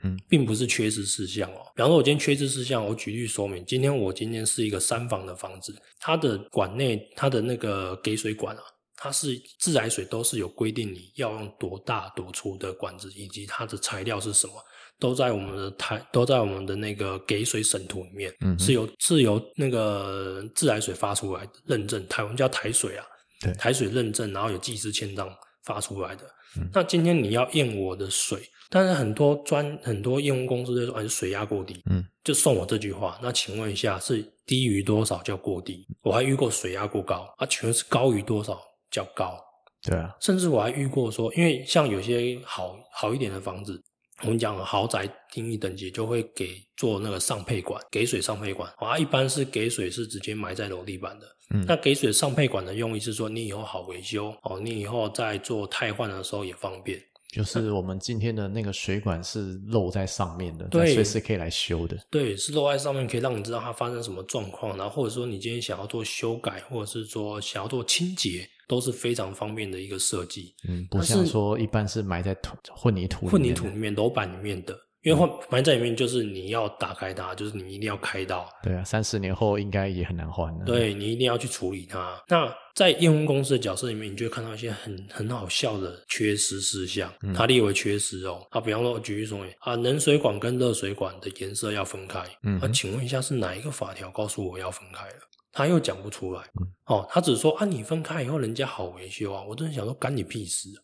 [0.03, 1.61] 嗯，并不是缺失事项哦。
[1.75, 3.65] 比方说，我今天缺失事项，我举例说明。
[3.65, 8.63] 今天我今天是一个三房的房子，它的管内，它的那个给水管啊，
[8.97, 14.53] 它是自来水都是有规定，你要用多大多粗的管子，以及它的材料是什么，
[14.99, 23.05] 都在我们的台，都在我们的那个给水审图里面，嗯，是由是由那个自来水发出来认证，台湾叫台水啊，
[23.41, 26.25] 对，台水认证，然后有技师签章发出来的。
[26.73, 28.43] 那今天你要验我的水。
[28.69, 33.19] 但是很多专很多验屋公司就说，哎，水压过低，嗯，就送我这句话。
[33.23, 35.87] 那请问一下，是低于多少叫过低？
[36.03, 39.39] 我还遇过水压过高，啊，请问是高于多少叫高？
[39.83, 43.81] 对啊，甚至我还遇过说，因为像有些好好一点的房子，
[44.23, 51.27] 我们讲豪宅定义等级就会给做那个上配管，给水上配管，啊，一般是给水是直接埋在楼地板的。
[51.55, 57.01] 嗯，那给水上配管的用意是说，你以后好维修哦，你以后在做汰换的时候也方便。
[57.33, 61.99] 就是我们今天的那个水管是漏在上面的，对随时可以来修的。
[62.11, 70.55] 对，是漏在上面，可以让你知道它发生什么状况，然后或者说你今天想要做修改，或者是说想要做清洁，都是非常方便的一个设计。
[70.69, 74.79] 嗯，不像说一般是埋在土混凝土混凝土里面楼板里面的。
[75.07, 78.45] 因为埋在里面，就是你要打开它，就是你一定要开刀。
[78.61, 80.53] 对啊，三十年后应该也很难换。
[80.65, 82.21] 对你一定要去处理它。
[82.27, 88.45] 那在验屋公司的角色里面，你就会看到一些很很好笑的缺失事项，它列为缺失哦。
[88.51, 92.21] 啊，比方说举例说明啊，冷水管跟热水管的颜色要分开。
[92.43, 95.21] 嗯，啊请问一下，是哪一个法条告诉我要分开了？
[95.53, 96.43] 他又讲不出来。
[96.87, 99.45] 哦，他只说啊，你分开以后，人家好维修啊。
[99.45, 100.83] 我真的想说，干你屁事啊！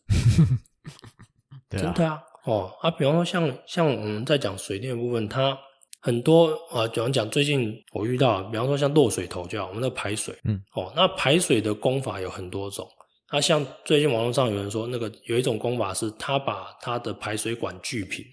[1.69, 2.21] 真的啊。
[2.45, 5.57] 哦啊，比方说像像我们在讲水电的部分，它
[6.01, 12.87] 很多啊，比方讲最近我遇到，比方说像落水头就好我们的排水，嗯，哦，那排水的工法有很多种。
[13.31, 18.23] 那像最近网络上有人说，那个有一种工法是，他把他的排水管锯平，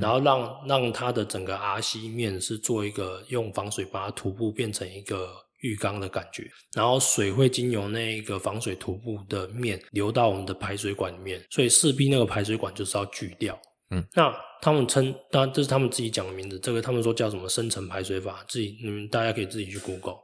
[0.00, 5.28] 然后让让它的整个 RC 面是做一个用防水把它涂布变成一个
[5.60, 13.58] 浴缸的感觉，然后水会经由那个防水涂布的面流到我们的排水管里面，所以势必那个排水管就是要锯掉。
[13.90, 20.18] 嗯，那他们称，当然这是他们自己讲的名字，这个他们说叫什么深层排水法，自己你们大家可以自己去 Google。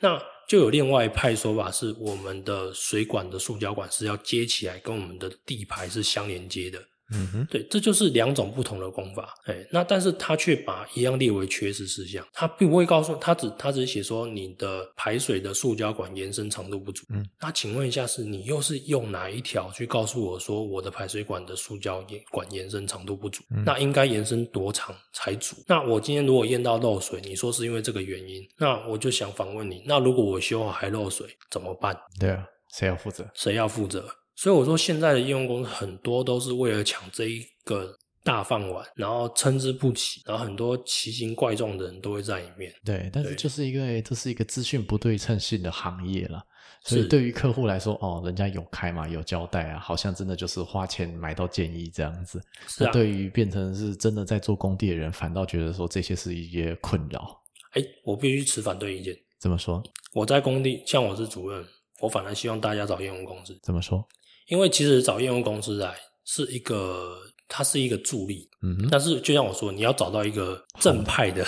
[0.00, 0.16] 那
[0.48, 6.80] 就有另外一派说法，是我们的水管的塑胶管是要接起来，跟我们的地排是相连接的。
[7.12, 9.34] 嗯哼，对，这就是两种不同的功法。
[9.46, 17.04] 哎，那但是他却把一样列为缺失事项，他并不会告诉他只他只是写说你的排水的塑胶管延伸长度不足。
[17.10, 23.42] 嗯，那请问一下，是你又是用哪一条去告诉我说我的排水管的塑胶管延伸长度不足？
[23.64, 25.56] 那应该延伸多长才足？
[25.66, 31.96] 那我今天如果验到漏水，你说是因为这个原因，那我就想反问你，那如果我修好还漏水怎么办？
[32.20, 32.44] 对啊，
[32.74, 33.26] 谁要负责？
[33.34, 34.06] 谁要负责？
[34.38, 42.72] 所以我说，现在的应用公司很多都是为了抢这一个大饭碗，然后参差不齐，然后很多奇形怪状的人都会在里面。
[42.84, 46.40] 对，但是就是因为这是一个资讯不对称性的行业了，
[46.84, 52.40] 所以对于客户来说，哦，人家有开嘛，有交代啊，好像真的就是花钱买到建议这样子。
[52.78, 57.42] 那对于变成是真的在做工地的人，反倒觉得说这些是一些困扰。
[57.72, 59.16] 哎，我必须持反对意见。
[59.40, 59.82] 怎么说？
[60.12, 61.66] 我在工地，像我是主任，
[61.98, 63.58] 我反而希望大家找业务公司。
[63.64, 64.06] 怎么说？
[64.48, 71.44] 因为其实找业务公司来是一个，它是一个助力，嗯，但是就像我说，你要找到一个正派的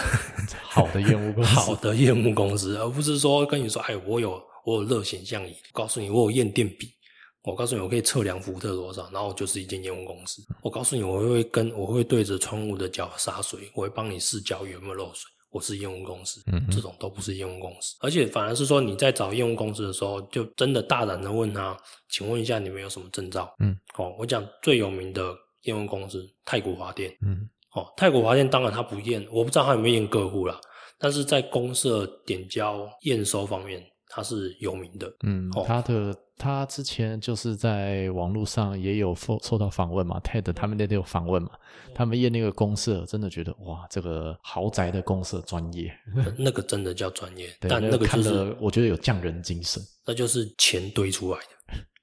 [0.63, 6.89] 好的业务公司， 好的业务公司，而不是说跟你说，哎，我有我有热显像仪，告诉你我有验电笔，
[7.43, 15.31] 我告诉你我可以测量伏特多少，然后就是一间业务公司，我告诉你我会跟我会对着窗户的角洒水，我会帮你试脚有没有漏水。
[15.51, 21.77] 我是业务公司，嗯，这种都不是业务公司，而且反而是说你在找业务公司的时候，就真的大胆的问他，
[22.09, 23.53] 请问一下你们有什么证照？
[23.59, 30.61] 嗯，哦，我讲最有名的业务公司泰国华电，嗯，哦，泰国华电当然他不验，我不知道他有没有验客户啦，
[30.99, 36.15] 但是在公社点交验收方面，他是有名的，嗯，他的。
[36.43, 41.51] 他之前就是在网络上也有受受到访问嘛，TED 他们那都有访问嘛，
[41.95, 45.93] 他们验那个公社，真的觉得哇，这个豪宅的公社专业，
[46.39, 51.45] 那个真的叫专业，但那个就是我觉得有匠人精神，那就是钱堆出来的，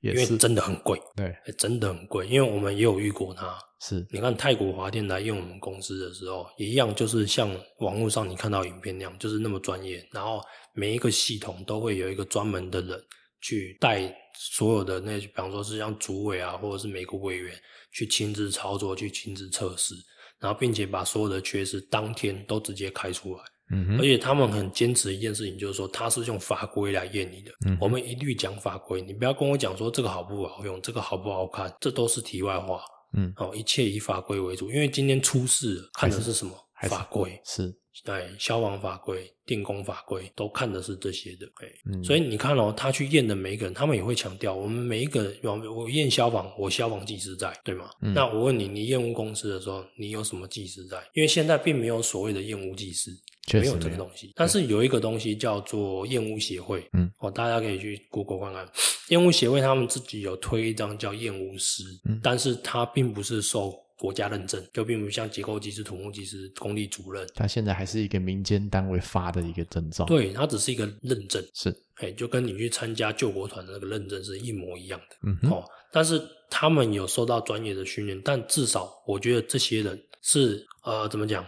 [0.02, 10.42] 因为真的很贵，对，真的很贵，因为我们也有遇过他，是你看泰国华电来用我们公司的时候，也一样，就是像网络上你看到影片那样，就是那么专业，然后
[10.74, 13.02] 每一个系统都会有一个专门的人
[13.42, 14.14] 去带。
[14.40, 17.60] 所有的那，比方说是像主委啊，或者是每个委员
[17.92, 19.96] 去亲自操作，去亲自测试，
[20.40, 23.42] 然后并且把所有的缺失当天都直接开出来。
[23.70, 27.52] 嗯，而且他们很坚持一件事情，就是说他是用法规来验你的。
[27.66, 32.82] 嗯，我们一律讲法规，你不要跟我讲说这个好不好用，这个好不好看，这都是题外话。
[33.14, 36.52] 嗯，哦，一切以法规为主，因为今天出事看的是什么？
[36.84, 37.76] 法规是。
[38.06, 41.48] 对，消防法规、电工法规都看的是这些的，
[41.92, 47.90] 嗯，所以你看哦，他去验的每一个人，他们也会强调，我们每一个人，我验消防，我消防技师在，对吗？
[48.00, 50.98] 那我问你，你验屋公司的时候，你有什么技师在？
[51.16, 53.10] 因为现在并没有所谓的验屋技师，
[53.54, 58.72] 没有这个东西，但是有一个东西叫做验屋协会，嗯，哦，大家可以去 Google 看看，
[59.10, 63.74] 验屋协会他们自己有推一张叫验屋师，嗯，但是他并不是受。
[63.98, 70.06] 国家认证就并不像结构技师、土木技师、工地主任，他现在还是一个民间单位发的一个证照。
[70.06, 75.16] 对，它只是一个认证，是，哎，就跟你去参加救国团的那个认证是一模一样的。
[75.24, 81.44] 嗯哦，但是他们有受到专业的训练，但至少我觉得这些人是呃，怎么讲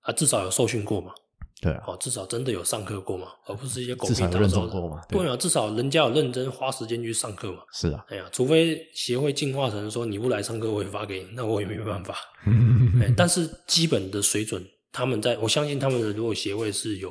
[0.00, 0.12] 啊？
[0.12, 1.12] 至少有受训过嘛。
[1.64, 5.00] 对，哦，至少真的有上课过嘛，而不是一些狗屁打手过嘛。
[5.08, 7.60] 对啊，至少人家有认真花时间去上课嘛。
[7.72, 12.14] 是啊，哎呀，除非协会进化成说你不来上课，我也发给你， 那我也没办法。
[13.16, 17.10] 但是基本的水准，他们在我相信他们的如果协会是有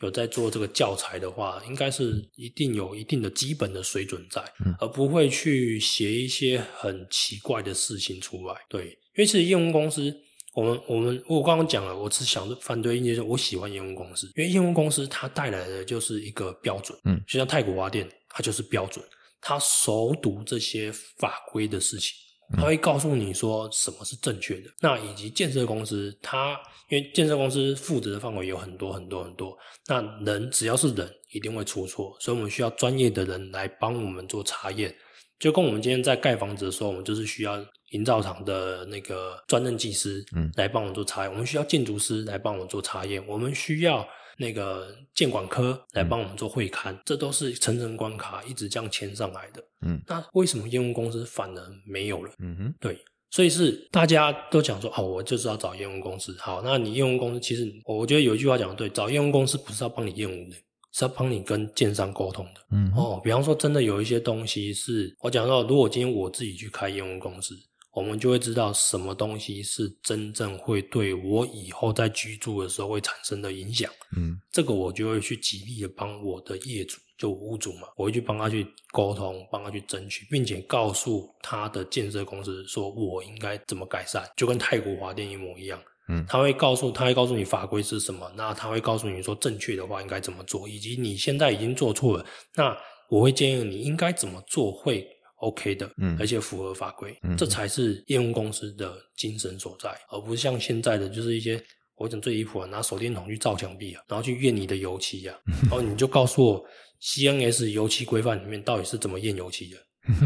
[0.00, 4.42] 有在做这个教材的话，应该是一定有一定的基本的水准在，
[4.80, 8.56] 而不会去写一些很奇怪的事情出来。
[8.68, 10.12] 对，因为其实业务公司。
[10.54, 19.02] 我们我们我刚刚讲了，我只想反对意见是，我喜欢验屋公司，因为验屋公司它带来的就是一个标准，嗯，就像太古华电，它就是标准，
[19.40, 22.14] 它熟读这些法规的事情，
[22.56, 24.70] 它会告诉你说什么是正确的。
[24.80, 26.60] 那以及建设公司，它
[26.90, 34.94] 因为建设公司负责的范围有很多很多很多，那人只要是人，一定会出错，所以我们需要专业的人来帮我们做查验。
[35.42, 37.58] 就跟我们今天在盖房子的时候，我们就是需要
[37.90, 44.06] 营造厂的那个专任技师，嗯，来帮我们做查验；我们需要建筑师来帮我们做查验；我们需要
[44.38, 46.96] 那个建管科来帮我们做会勘。
[47.04, 49.60] 这都是层层关卡，一直这样签上来的。
[49.84, 52.30] 嗯，那为什么验屋公司反而没有了？
[52.38, 52.96] 嗯哼，对，
[53.32, 56.36] 所以是大家都讲说，哦，我就是要找验屋公司。
[56.38, 60.56] 好，那你验屋公司其实，我觉得有一句话讲的对，找验屋公司不是要帮你验屋的，
[60.92, 62.60] 是要帮你跟建商沟通的。
[62.70, 67.54] 嗯，哦，比方说，真的有一些东西是我讲到，如果今天我自己去开业务公司。
[67.94, 73.92] 我们就会知道什么东西是真正会对我以后在居住的时候会产生的影响。
[74.16, 85.78] 嗯，这个我就会去极力的帮我的业主，就屋主嘛，我会去帮他去沟通，帮他去争取，并且告诉他的建设公司说我应该怎么改善，就跟泰国华电一模一样。
[86.08, 92.76] 嗯，他会告诉他会告诉你法规是什么，那他会告诉你说正确的话应该怎么做，以及你现在已经做错了，那
[93.08, 95.06] 我会建议你应该怎么做会。
[95.42, 101.60] OK 的，嗯，而且符合法规，嗯，这才是业务公司的精神所在，而不是像现在的就是一些
[101.96, 105.36] 我讲最离谱啊，拿手电筒去照墙壁啊，然后去验你的油漆啊，
[105.68, 106.64] 然后你就告诉我
[107.02, 109.76] CNS 油漆规范里面到底是怎么验油漆的？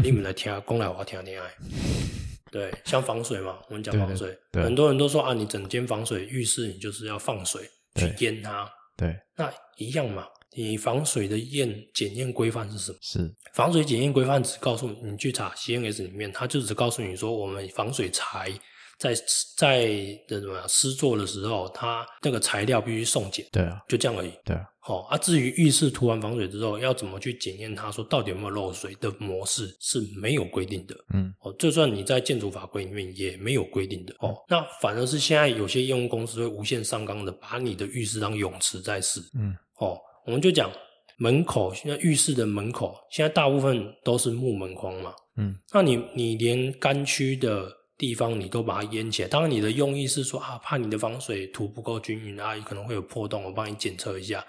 [0.03, 2.16] 你们来听，公来我听恋爱。
[2.57, 7.61] 对，像防水嘛，我们讲防水，很多人都说啊，你整间防水浴室你就是要放水
[7.95, 10.25] 去淹它，对，那一样嘛。
[10.55, 12.97] 你防水的验检验规范是什么？
[12.99, 18.51] 是防水检验规范只告诉你，你去查 CNS 里面，它就只告诉你说，我们防水材
[18.97, 19.13] 在
[19.55, 19.87] 在
[20.27, 23.45] 的什么施作的时候，它那个材料必须送检。
[23.51, 24.31] 对啊，就这样而已。
[24.43, 24.65] 对啊。
[24.79, 30.95] 好啊，至于浴室涂完防水之后要怎么去检验，它说到底有没有漏水的模式是没有规定的。
[31.13, 31.33] 嗯。
[31.41, 34.15] 哦，就算你在建筑法规里面也没有规定的。
[34.19, 39.19] 哦，那反而是现在有些业务公司会无限上纲的，把你的浴室当泳池在试。
[39.37, 39.55] 嗯。
[39.79, 39.97] 哦。
[40.25, 40.69] 我们就讲
[41.19, 45.13] 门口，现在浴室的门口，现在大部分都是木门框嘛。
[45.37, 54.45] 嗯，那你你连干区的地方你都把它淹起来，当然你的用意是说啊，怕你的防水涂不够均匀啊，可能会有破洞，我帮你检测一下。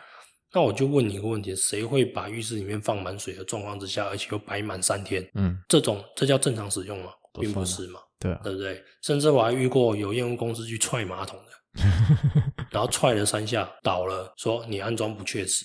[0.52, 5.26] 那我就问你一个问题：谁会把浴室里面放满水的状况之下，而且又摆满三天？
[5.34, 7.10] 嗯，这种这叫正常使用吗？
[7.40, 8.00] 并不是嘛。
[8.18, 8.82] 对，对不对？
[9.02, 11.48] 甚至我还遇过有验屋公司去踹马桶的。
[12.72, 15.64] 然后踹了三下倒了，说你安装不确实，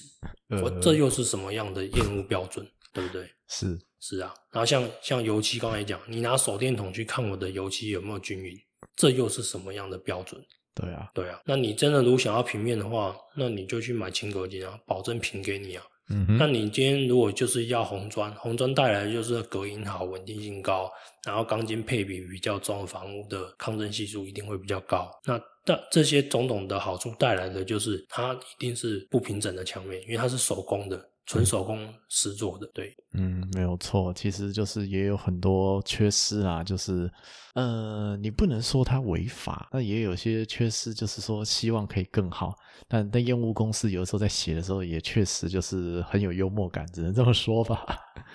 [0.62, 3.28] 我这又是什么样的验屋标准，对不对？
[3.48, 8.54] 是是啊，然后像像油漆刚才讲，你拿手电筒去看我的油漆有没有均匀，
[8.98, 10.44] 这又是什么样的标准？
[10.76, 15.84] 对啊，对啊，那你真的如果想要平面的话，那你就去买轻隔间啊，保证平给你啊。
[16.10, 20.92] 嗯，那你今天如果就是要红砖，红砖带来的就是隔音好、稳定性高，
[21.26, 25.10] 然后钢筋配比比较重，房屋的抗震系数一定会比较高。
[25.24, 31.10] 那但这些种种的好处带来的就是它一定是不平整的墙面，因为它是手工的。
[31.26, 37.10] 纯手工实做的，对，嗯，没有错，其实就是也有很多缺失啊，就是，
[37.56, 42.54] 呃，你不能说它违法，那也有些缺失，就是说希望可以更好，
[42.90, 47.86] 但但业务公司有的时候在写的时候，也确实就是很有幽默感，只能这么说吧。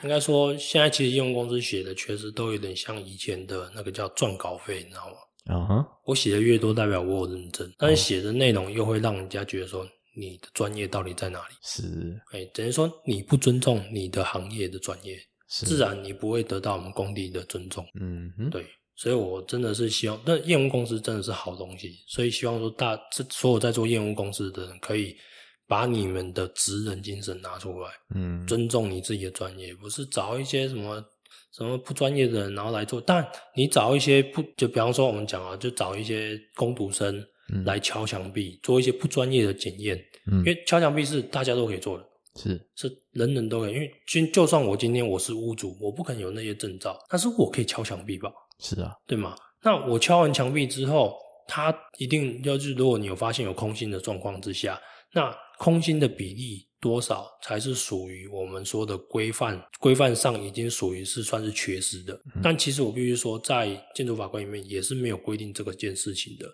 [0.02, 5.54] 应该说，现在其实业务公司写的确实都有点像以前的那个叫赚稿费，你知道吗？
[5.54, 9.86] 啊哈，我写的越多，代表我有认真，但是写的内容又会让人家觉得说。
[10.18, 11.54] 你的专业到底在哪里？
[11.62, 15.16] 是，哎，等于说你不尊重你的行业的专业，
[15.46, 17.86] 自然你不会得到我们工地的尊重。
[18.00, 18.66] 嗯，对，
[18.96, 25.16] 所以我真的是希望，那业务公司真的是好东西，所以希望说大这所有在做业务公司的人，可以
[25.68, 31.00] 把你们的职人精神拿出来，嗯，尊重你自己的专业，不是找一些什么
[31.52, 37.24] 什么不专业的人然后来做，但你找一些不，就比方说我们讲啊，就找一些工读生。
[37.64, 39.96] 来敲墙壁，做一些不专业的检验，
[40.26, 42.04] 因为敲墙壁是大家都可以做的，
[42.36, 43.74] 是是人人都可以。
[43.74, 48.30] 因为今就算我今天我是屋主，我不可能有那些证照，但是我可以敲墙壁吧？
[48.60, 49.36] 是啊，对吗？
[49.62, 54.80] 那我敲完墙壁之后，它一定要是，如果你有发现有空心的状况之下，
[55.12, 59.60] 那空心的比例多少才是属于我们说的规范？
[59.80, 62.20] 规范上已经属于是算是缺失的。
[62.42, 66.46] 但其实我必须说，在建筑法规里面也是没有规定这个件事情的。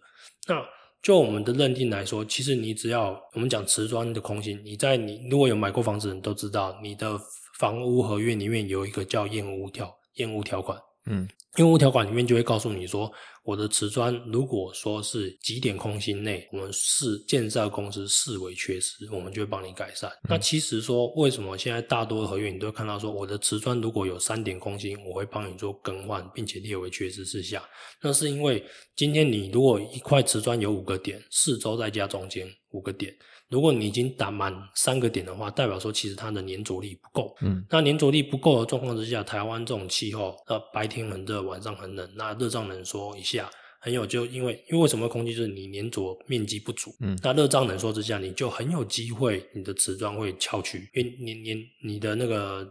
[0.47, 0.65] 那
[1.05, 7.21] 就我们的认定来说，其实你只要我们讲瓷砖的空心，你在你如果有买过房子的人都知道，你的
[7.59, 10.79] 房屋合约里面有一个叫验屋条验屋条款。
[11.07, 13.11] 嗯，用户条款里面就会告诉你说。
[13.45, 20.11] 我的瓷砖如果说是几点空心内，我们视建设公司视为缺失，我们就会帮你改善。
[20.27, 27.63] 那其实说为什么现在大多的合约你都会看到说，我的瓷砖如果有三点空心，我会帮你做更换，并且列为缺失事项。
[28.01, 28.65] 那是因为
[28.97, 33.15] 今天你如果一块瓷砖有五个点，四周再加中间五个点。
[33.55, 37.37] 如果你已经打满三个点的话，代表说其实它的粘着力不够。
[37.41, 43.49] 嗯，那粘着力不够的状况之下，台湾这种气候，呃，白天很热，晚上很冷，那热胀冷缩一下，
[43.81, 45.33] 很有就因为因为为什么空气？
[45.33, 52.69] 就是你粘着面积不足，嗯，那热胀冷缩之下，你就很有机会你的瓷砖会翘曲，因为粘粘你的那个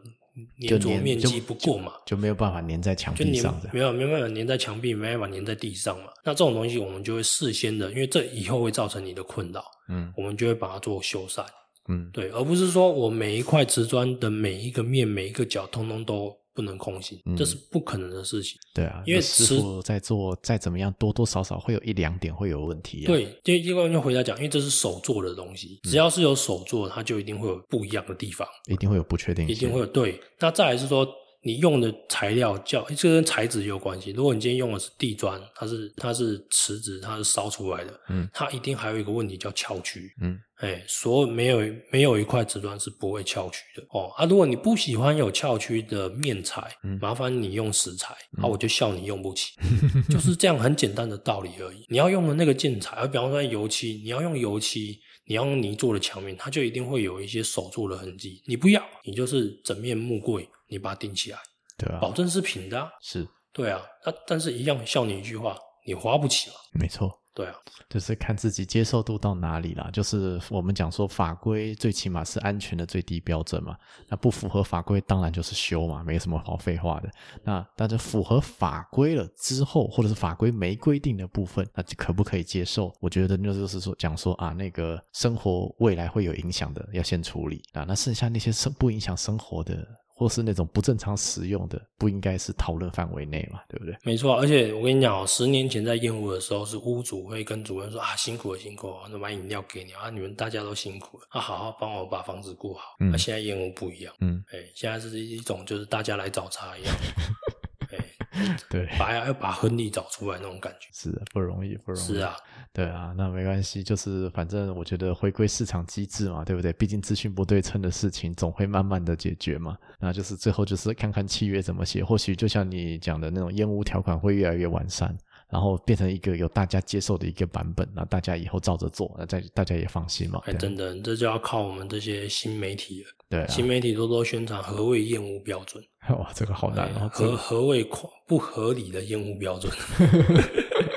[0.60, 6.06] 粘着面积不够嘛，就没有办法粘在墙壁上的，没有没有办法粘在墙壁，没办法粘在地上嘛。
[6.24, 11.46] 那这种东西我们就会事先的，因为这以后会造成你的困扰，嗯，我们就会把它做修缮，
[11.88, 16.36] 嗯，对，而不是说我每一块瓷砖的每一个面、每一个角，通通都。
[16.54, 18.58] 不能空心，这是不可能的事情。
[18.74, 23.06] 对啊，因为师傅在做，再怎么样，多多少少会有一两点会有问题。
[23.06, 29.86] 对，就一个就回答讲，因为这是手做的东西，只要是有手做，它就一定会有不一样的地方，一定会有不确定，一定会有。
[29.86, 31.08] 对，那再来是说。
[31.45, 34.12] 你用的材料叫，这跟材质有关系。
[34.12, 41.59] 如果你今天用的是地砖，它是它是瓷质，它是烧出来的，嗯，它一定还有一个问题叫翘曲，嗯，哎，所有没有
[41.91, 44.11] 没有一块瓷砖是不会翘曲的哦。
[44.16, 49.51] 啊，如果你不喜欢有翘曲的面材，麻烦你用石材，啊，我就笑你用不起，
[50.09, 51.86] 就是这样很简单的道理而已。
[51.89, 58.41] 你要用的那个建材，而比方说油漆，你要用油漆，你要用泥做的墙面，它就一定会有一些手做的痕迹。
[58.47, 60.47] 你不要，你就是整面木柜。
[60.70, 61.38] 你把它钉起来，
[61.78, 65.55] 对啊，保证是平的，是，对啊，那但是一样笑你一句话，
[65.86, 67.56] 你花不起嘛，没错，对啊，
[67.90, 69.90] 就是看自己接受度到哪里啦。
[69.92, 73.76] 就是我们讲说法规最起码是安全的最低标准嘛，
[74.08, 77.10] 那不符合法规当然就是修嘛，没什么好废话的。
[77.44, 82.94] 那但是符合法规了之后，或者是法规没规定的部分，那可不可以接受？
[83.00, 87.84] 我觉得那就是说讲说啊，那个生活未来会有影响的，要先处理啊。
[87.88, 89.88] 那剩下那些生不影响生活的。
[90.16, 93.59] 或是那种不正常使用的，不应该是讨论范围内嘛？
[93.68, 93.97] 对不对？
[94.03, 102.95] 没错，而且我跟你讲哦，十年前在验屋的时候，是屋主会跟主人说啊，辛苦了，辛苦了，那买饮料给你啊，你们大家都辛苦了，啊，好好帮我把房子顾好。
[102.99, 106.93] 那现在验屋不一样，嗯，哎，现在是一种就是大家来找茬一样。
[108.68, 112.05] 对，把要把亨利找出来那种感觉，是不容易，不容易。
[112.05, 112.36] 是啊，
[112.74, 116.74] 对啊，那没关系，就是反正我觉得回归市场机制嘛，对不对？
[116.74, 119.78] 毕竟资讯不对称的事情总会慢慢的解决嘛。
[120.00, 125.16] 那就是最后就是看看契约怎么写，或许就像你讲的那种烟雾条款会越来越完善。
[125.50, 130.42] 然后变成一个有大家接受的一个版本，那大家以后照着做，那再大家也放心嘛。
[130.46, 133.10] 哎，等等，这就要靠我们这些新媒体了。
[133.30, 135.84] 对，新媒体多多宣传何谓厌恶标准。
[136.10, 137.08] 哇，这个好难哦。
[137.14, 137.88] 何何谓
[138.26, 139.72] 不合理的厌恶标准？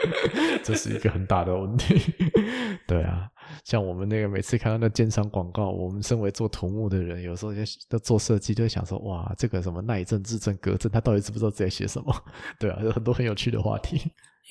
[0.66, 1.94] 这是一个很大的问题。
[2.86, 3.28] 对啊，
[3.64, 12.14] 像我们那个每次看到那奸商广告，我们身为做土木的人，有时候在做设计，就会想说，哇，这个什么耐震、质证、隔震，他到底知不知道在写什么？
[12.60, 13.96] 对啊，有很多很有趣的话题。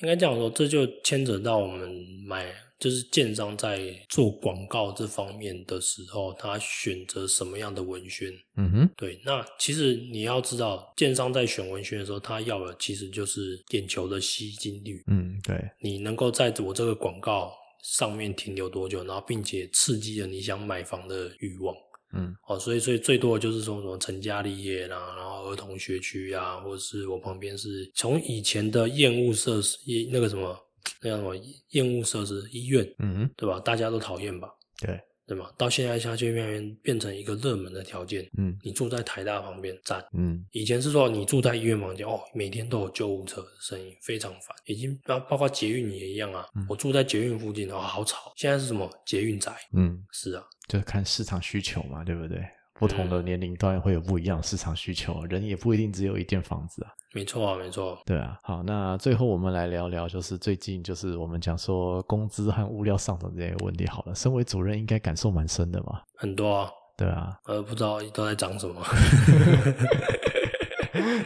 [0.02, 1.88] 应该这样说，这就牵扯到我们
[2.26, 2.44] 买，
[2.78, 8.32] 就是建商在做广告这方面的时候，他选择什么样的文宣。
[8.56, 9.20] 嗯哼，对。
[9.24, 15.02] 那其实你要知道，建商在选文宣的时候，他要的其实就是眼球的吸金率。
[15.06, 15.56] 嗯，对。
[15.80, 17.52] 你能够在我这个广告
[17.82, 21.74] 上面停留多久，然后并且刺激了你想买房的欲望。
[22.12, 29.76] 嗯，哦，所以所以最多的就是说什么成家立业啦，然后儿童学区啊，或者是我旁边是从以前的厌恶设施，
[30.12, 30.56] 那个什么，
[31.02, 31.34] 那叫什么
[31.70, 33.60] 厌恶设施医院，嗯，对吧？
[33.60, 34.48] 大家都讨厌吧？
[34.80, 35.00] 对。
[35.28, 35.50] 对吗？
[35.58, 38.24] 到现在下去变变成一个热门的条件。
[38.38, 40.00] 嗯，你住在台大旁边站。
[40.16, 44.56] 嗯，以前是说你住在医院旁边，哦，每天都有救护车的声音，非常烦。
[44.66, 46.46] 已经包包括捷运也一样啊。
[46.68, 48.32] 我住在捷运附近，哦，好吵。
[48.36, 49.52] 现在是什么捷运宅？
[49.72, 52.38] 嗯，是啊，就是看市场需求嘛，对不对？
[52.78, 56.90] 不同的年龄段会有不一样市场需求，人也不一定只有一间房子啊。
[57.14, 57.98] 没错啊，没错。
[58.04, 63.86] 对啊，好，那最后我们来聊聊，就是最近就是我们讲说工资和物料上涨这些问题。
[63.88, 66.02] 好了，身为主任应该感受蛮深的嘛。
[66.16, 66.70] 很多啊。
[66.96, 67.38] 对啊。
[67.46, 68.82] 呃，不知道都在涨什么。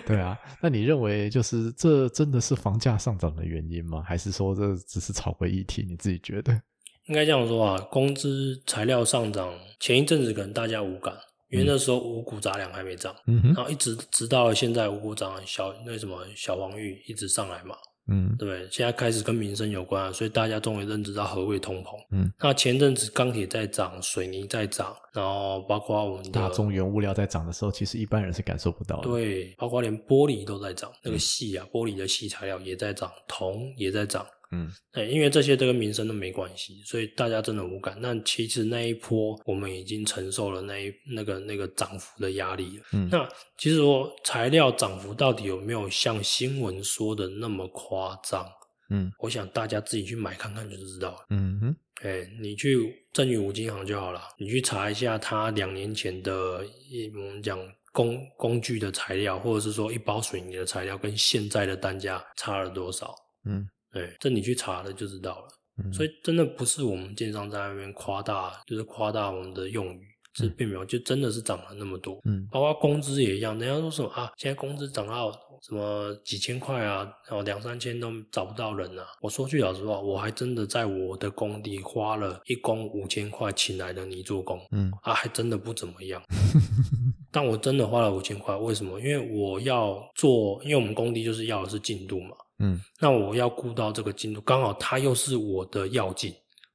[0.06, 4.04] 对啊，那你认为就是这真的是房价上涨的原因吗？
[4.06, 5.84] 还是说这只是炒个议题？
[5.88, 6.52] 你自己觉得？
[7.06, 11.12] 应该这样说啊，工资材料上涨，前一阵子可能大家无感。
[11.50, 17.74] 因为那时候五谷杂粮还没涨，然后一直直到现在五谷涨，小那什么小黄玉一直上来嘛，
[18.08, 18.68] 嗯，对不对？
[18.70, 21.96] 现在开始跟民生有关，所以大家终于认知到何谓通膨。
[22.12, 29.02] 嗯，那前阵子钢铁在涨，水泥在涨，然后包括我们的大宗原物料在涨的时候，其实一般人是感受不到的。
[29.02, 34.24] 对，包括连玻璃都在涨，那个细啊，玻璃的细材料也在涨，铜也在涨。
[34.52, 37.96] 嗯，哎，因为这些都跟民生都没关系，所以大家真的无感。
[38.00, 42.84] 那其实那一波我们已经承受了那一那个那个涨幅的压力了。
[42.92, 48.44] 嗯，那其实说材料涨幅到底有没有像新闻说的那么夸张？
[48.90, 51.26] 嗯，我想大家自己去买看看就知道了。
[51.30, 56.66] 嗯哼，哎，你去正宇五金行就好了，你去查一下他两年前的，
[57.14, 57.56] 我们讲
[57.92, 63.14] 工工具的材料，或者是说一包水泥的材料，跟现在的单价差了多少？
[63.44, 63.68] 嗯。
[63.92, 65.48] 对，这你去查了就知道了。
[65.92, 70.00] 所以真的不是我们建商在那边夸大，就是夸大我们的用语，
[70.34, 72.20] 是并没有，就真的是涨了那么多。
[72.26, 75.32] 嗯，包括工资也一样，人家说什么啊，现在工资涨到
[75.62, 79.06] 什么几千块啊，然后两三千都找不到人啊。
[79.22, 86.22] 我说句老实话，我还真的在我的工地花了一工五千块请来的泥做工，嗯啊，还真的不怎么样。
[87.32, 89.00] 但我真的花了五千块，为什么？
[89.00, 92.36] 因为我要做，因为我们工地就是要的是进度嘛。
[92.60, 96.32] 嗯，那我要顾到这个进度，刚好它又是我的要进，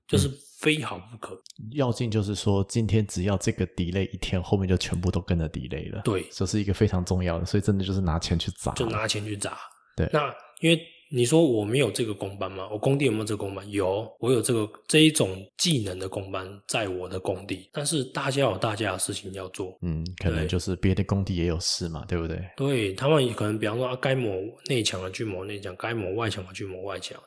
[0.07, 0.27] 就是
[0.59, 1.39] 非好不可。
[1.71, 6.01] 要进就是说，今天只要这个 delay 一天，后面就全部都跟着 delay 了。
[6.03, 9.57] 对，这是一个非常重要的，所以真的就是拿钱去砸，就拿钱去砸。
[9.95, 10.81] 对，那因为。
[11.11, 12.67] 你说我没有这个工班吗？
[12.71, 13.69] 我工地有没有这个工班？
[13.69, 17.69] 有，我有这个这一种技能的工班在我的工地。
[17.71, 22.41] 但是大家有大家的事情要做，嗯，可能就是别的工地也有事嘛，对不对？
[22.57, 24.33] 对他们可能比方说啊，该抹
[24.67, 27.17] 内墙的去抹内墙，该抹外墙的去抹外墙。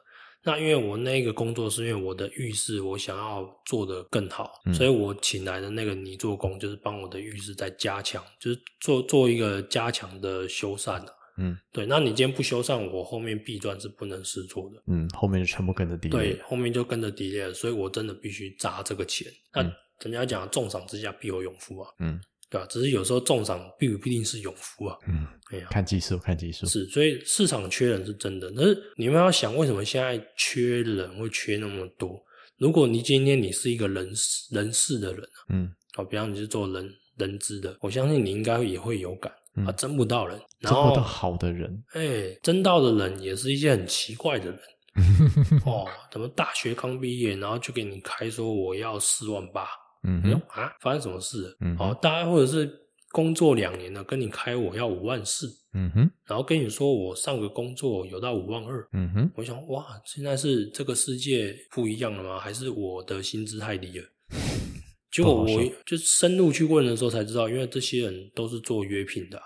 [0.45, 11.15] 那因为我那个工作是因为我的浴室我想要做的更好，所以我请来的那个泥做工就是帮我的浴室再加强，就是做做一个加强的修缮的。
[11.39, 14.83] 嗯，对，那你今天不修缮，我后面弊端是不能试错的。
[14.89, 16.11] 嗯，后面就全部跟着跌。
[16.11, 19.33] 对，后面就跟着跌了，所以我真的必须砸这个钱。
[19.55, 19.63] 那
[20.03, 22.21] 人家讲重赏之下必有勇夫啊，嗯，
[22.51, 22.67] 对吧？
[22.69, 24.97] 只是有时候重赏并不一定是勇夫啊。
[25.07, 26.67] 嗯，哎呀，看技术，看技术。
[26.67, 28.53] 是，所以市场缺人是真的。
[28.57, 32.21] 但是你们要想，为什么现在缺人会缺那么多？
[32.59, 39.33] 如果你今天你是一个人事人事的人啊，嗯，好，比方你是做人人资的，我相信你应该也会有感。
[39.67, 44.61] 啊，争不到人，争不到好的人，哎，争到的人也是一些很奇怪的人。
[45.65, 49.67] 哦，怎么大学刚毕业，然后就给你开说我要四万八？
[50.03, 51.57] 嗯哼，啊，发生什么事？
[51.61, 52.69] 嗯，好，大家或者是
[53.11, 55.49] 工作两年了，跟你开我要五万四。
[55.75, 58.89] 嗯哼，然后跟你说我上个工作有到五万二。
[58.93, 62.39] 嗯哼，我想哇，现在是这个世界不一样了吗？
[62.41, 64.05] 还是我的薪资太低了？
[65.19, 69.41] 结果我就深入去问的时候才知道，因为这些人都是做约聘的。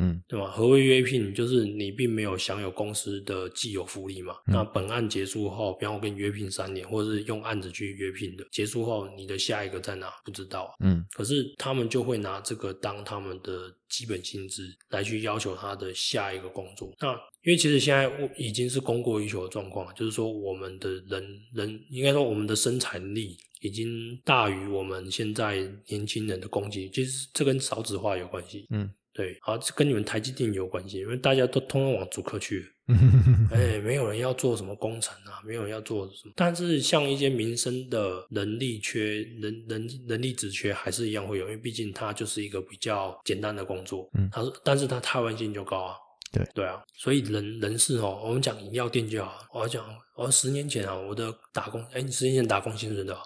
[0.00, 0.46] 嗯，对吧？
[0.48, 1.34] 何为约聘？
[1.34, 4.36] 就是你并没有享有公司的既有福利嘛。
[4.46, 10.08] 那本案结束后，比方我跟你约聘三年，或者是用案子去约聘的，结束后你的下一个在哪？
[10.24, 10.72] 不知道。
[10.78, 16.94] 嗯，可是他们就会拿这个当他们的基本薪资来去要求他的下一个工作。
[17.00, 17.12] 那
[17.42, 25.56] 因为其实现在已经是供过于求的状况，就是说我们的人人应该说我们的生产力已经大于我们现在
[25.86, 28.66] 年轻人的供给，其实这跟少子化有关系。
[28.70, 28.90] 嗯。
[29.14, 32.64] 对，好，跟你们台积电有关系，因为大家都通通往主科去，
[33.50, 45.96] 哎，没有人要做什么工程啊，没有人要做什么，但是像一些民生的能力缺，人人人力职缺还是一样会有，因为毕竟它就是一个比较简单的工作，嗯，它是，但是它台湾性就高啊，
[46.32, 49.84] 对对啊，所以人人事哦，我们讲饮料店就好，我要讲，
[50.14, 53.20] 我十年前啊，我的打工，哎，你十年前打工薪水多少？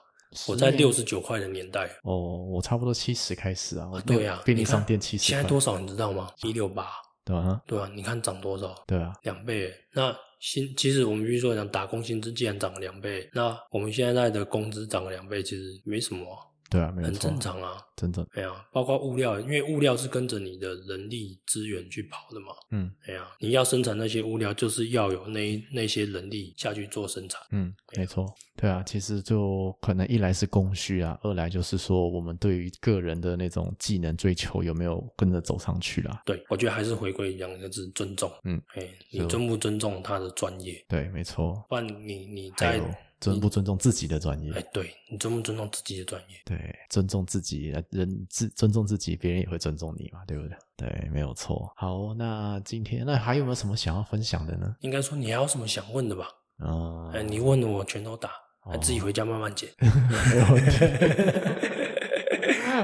[0.49, 3.91] 我在六十九块的年代哦，我差不多七十开始啊。
[4.07, 5.25] 对啊，便利商店七十。
[5.25, 6.31] 现在多少你知道吗？
[6.43, 6.89] 一六八，
[7.25, 8.75] 对啊，对啊，你看涨多少？
[8.87, 9.73] 对啊，两倍。
[9.93, 16.27] 那薪其实我们比如说讲打工薪资既然涨了两倍，那我们现在的工资涨了两倍，其实没什么。
[16.73, 18.27] 对啊，很正常啊，真正。
[18.33, 22.47] 哎呀，包括物料，因为物料是跟着你的人力资源去跑的嘛。
[22.71, 27.39] 嗯，哎呀，你要生产那些物料，就是要有那那些人力下去做生产。
[27.51, 28.27] 嗯，没错。
[28.57, 36.23] 对啊，其实就可能一来是供需啊，二来就是说我们对于个人的那种技能追求有没有跟着走上去啦？
[36.25, 38.33] 对，我觉得还是回归两个字：尊重。
[38.45, 40.83] 嗯，哎，你尊不尊重他的专业？
[40.89, 41.63] 对，没错。
[41.69, 42.81] 不然你你在。
[43.23, 44.53] 尊不尊重自己的专业？
[44.53, 46.37] 哎，对你尊不尊重自己的专业？
[46.45, 50.57] 对，尊重自己，人自尊重自己，别人也会尊重你嘛，对不对？
[50.77, 51.73] 对，没有错。
[51.77, 54.75] 好，那今天那还有没有什么想要分享的呢？
[54.81, 56.29] 应该说你还有什么想问的吧？
[56.59, 58.31] 哦，哎，你问的我全都答，
[58.81, 59.71] 自己回家慢慢剪。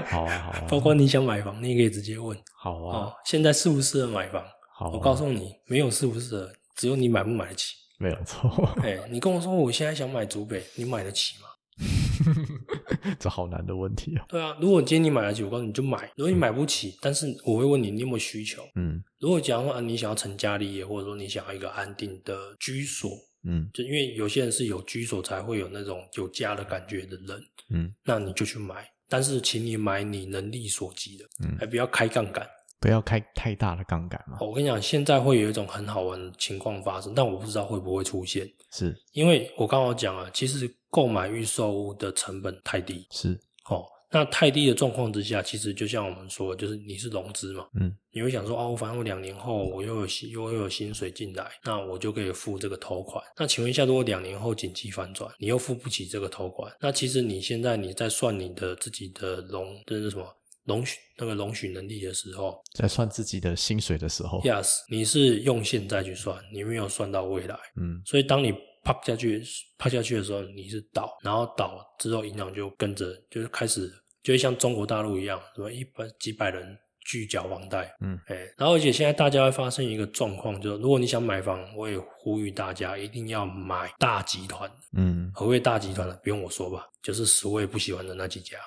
[0.07, 0.65] 好啊，好啊。
[0.69, 2.39] 包括你想买房，你也可以直接问。
[2.57, 3.13] 好啊。
[3.25, 4.45] 现在适不适合买房？
[4.73, 7.75] 好，我告诉你，没有适不适合，只有你买不买得起。
[7.99, 8.49] 没有错，
[8.83, 11.49] 哎，你跟我说我现在想买竹北，你买得起吗？
[13.19, 14.25] 这好难的问题啊！
[14.29, 18.63] 对啊，如果今天你买得起，我告诉你就买；如果你买不起，但是我会问你你有没有需求。
[18.75, 23.11] 嗯，如果假如说你想要成家立业，或者说你想要一个安定的居所，
[23.45, 27.41] 嗯，就因为有些人是有居所才会有那种有家的感觉的人，
[27.71, 32.47] 嗯，那你就去买，但是请你买你能力所及的，嗯，还不要开杠杆。
[32.81, 34.39] 不要开太大的杠杆嘛！
[34.41, 38.49] 我跟你讲，现在会有一种很好玩的情况发生，但我不知道会不会出现。
[38.71, 43.07] 是因为我刚好讲啊，其实购买预售屋的成本太低。
[43.11, 43.33] 是
[43.69, 53.23] 哦，那太低的状况之下，其实就像我们说，就是你是融资嘛，嗯，你会想说，哦，反正我两年后我又有薪又又有薪水进来，那我就可以付这个头款。
[53.37, 60.25] 那请问一下，如果两年后紧急反转，你又付不起这个头款，那其实你现在你在算你的自己的融，这是什么
[60.69, 68.55] 容许那个容许能力的时候，在算自己的薪水的时候，yes，你是用现在去算，你没有算到未来，嗯，所以当你。
[68.85, 69.43] 趴下去，
[69.77, 73.93] 趴下去的时候你是倒，然后倒之后银行就跟着，就是开始，
[74.23, 76.79] 就会像中国大陆一样，什么一百几百人
[77.09, 86.15] 拒缴房贷，嗯，哎，然后而且现在大家会发生一个状况，就是如果你想买房，我也呼吁大家一定要买大集团，嗯，何谓大集团呢？
[86.23, 88.59] 不用我说吧，就是十位不喜欢的那几家，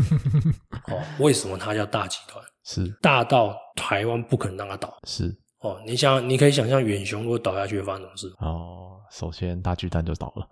[0.90, 2.42] 哦，为什么它叫大集团？
[2.64, 8.32] 是大到台湾不可能让它倒，是哦，你想，你可以想象远雄如果倒下去会发生什么事？
[8.38, 8.80] 哦。
[9.10, 10.48] 首先，大巨蛋就倒了。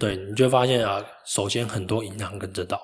[0.00, 2.80] 对，你就会发现啊，首先很多银行跟着倒。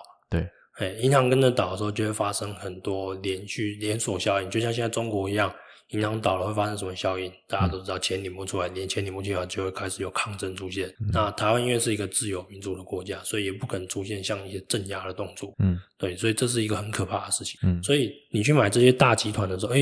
[0.81, 5.55] 对，哎，银行跟着倒的时候，就会发生很多连续连锁效应，就像现在中国一样，
[5.91, 7.31] 银行倒了会发生什么效应？
[7.47, 10.91] 大家都知道，钱领不出来，连钱领不出来，就会开始有抗争出现。
[11.13, 15.55] 那台湾因为是一个自由民主的国家，所以也不可能出现像一些镇压的动作。
[15.59, 17.61] 嗯，对，所以这是一个很可怕的事情。
[17.63, 19.81] 嗯，所以你去买这些大集团的时候，哎。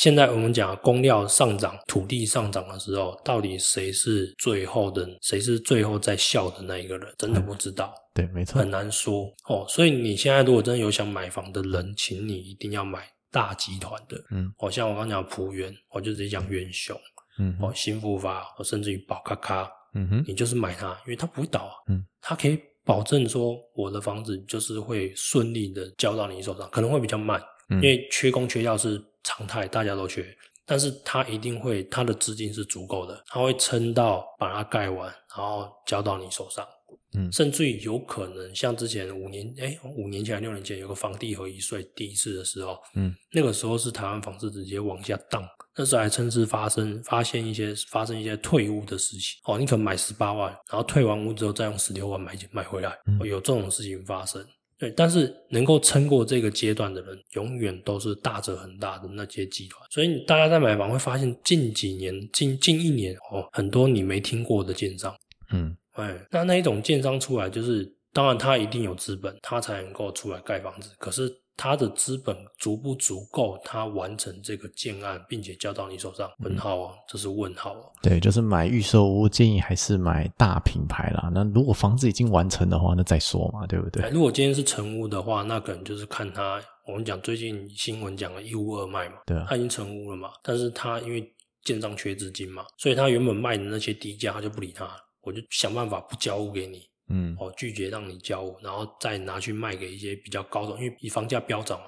[0.00, 5.06] 现在我们讲工料上涨、土地上涨的时候，到底谁是最后的？
[5.20, 7.14] 谁是最后在笑的那一个人？
[7.18, 7.92] 真的不知道。
[8.14, 9.66] 对，没错，很难说哦。
[9.68, 14.16] 所以你现在如果真的有想买房的人，请你一定要买大集团的。
[14.30, 16.98] 嗯，哦，像我刚讲浦原，我就直接讲元雄。
[17.38, 19.70] 嗯，哦，新复发，甚至于宝咖咖。
[19.92, 21.72] 嗯哼，你就是买它，因为它不会倒啊。
[21.90, 27.38] 嗯，它可以保证说我的房子就是会顺利的交到你手上，可能会比较慢，
[27.68, 28.98] 因为缺工缺料是。
[29.22, 30.24] 常态大家都缺，
[30.64, 35.06] 但是他一定会，他的资金是足够的，他会撑到把它盖完，
[35.36, 36.66] 然后交到你手上。
[37.12, 45.44] 嗯，甚至于有可能像之前五年，哎，五年前、六年前有个房地合一税第一次的时候，嗯，那个时候是台湾房市直接往下荡，
[45.76, 49.40] 那时候还甚至发生发现一些发生一些退屋的事情。
[49.44, 52.90] 哦，你可能买十八万，然后退完屋之后再用十六万买买回来，
[53.20, 54.46] 哦有这种事情发生。
[54.80, 59.86] 对，但是能够撑过这个阶段的人，永远都是大者很大的那些集团。
[59.90, 65.14] 所以大家在买房会发现，近几年、近近一年哦，很多你没听过的建商，
[65.52, 70.90] 嗯，哎，那那一种建商出来，就是当然他一定有资本，他才能够出来盖房子。
[70.98, 71.39] 可是。
[71.60, 76.26] 他的资本足不足够，他完成这个建案，并且交到你手上？
[76.38, 77.84] 问号啊，这是问号啊。
[78.00, 81.30] 对，就是买预售屋，建议还是买大品牌啦。
[81.34, 84.08] 那如果房子已经完成的话，那再说嘛，对不对？
[84.08, 91.30] 如果今天是成屋的话，那可能就是看他，我们讲最近新闻讲了一屋二卖嘛，对，他已经成屋了嘛，但是他因为
[91.62, 94.88] 建商缺资金嘛，所以他原本卖的那些低价，他就不理他，
[95.20, 96.88] 我就想办法不交屋给你。
[97.10, 101.86] 嗯，哦，拒绝让你交，然后再拿去卖给一些比较高的，因为以房价飙涨嘛，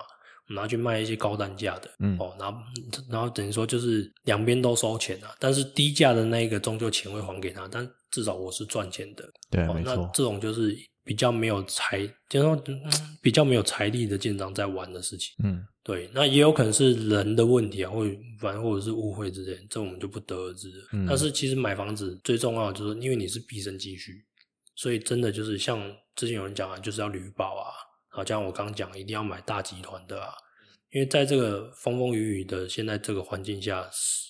[0.54, 2.60] 拿去卖一些高单价的，嗯，哦，然后
[3.08, 12.62] 然后等于说就是两边都收钱啊，但是低价的那一个终究钱会还给他，但至少我是赚钱的，对，那这种就是比较没有财，就是说
[13.22, 18.04] 比较没有财力的建商在玩的事情，嗯，对，那也有可能是人的问题啊，或
[18.40, 20.68] 反正或者是误会之类，这我们就不得而知。
[21.06, 24.12] 但是其实买房子最重要的就是因为你是毕生积蓄。
[24.74, 25.80] 所以真的就是像
[26.14, 27.70] 之前有人讲啊，就是要旅保啊，
[28.08, 30.32] 好像我刚讲一定要买大集团的啊，
[30.90, 33.86] 因为在这个风风雨雨的现在这个环境下，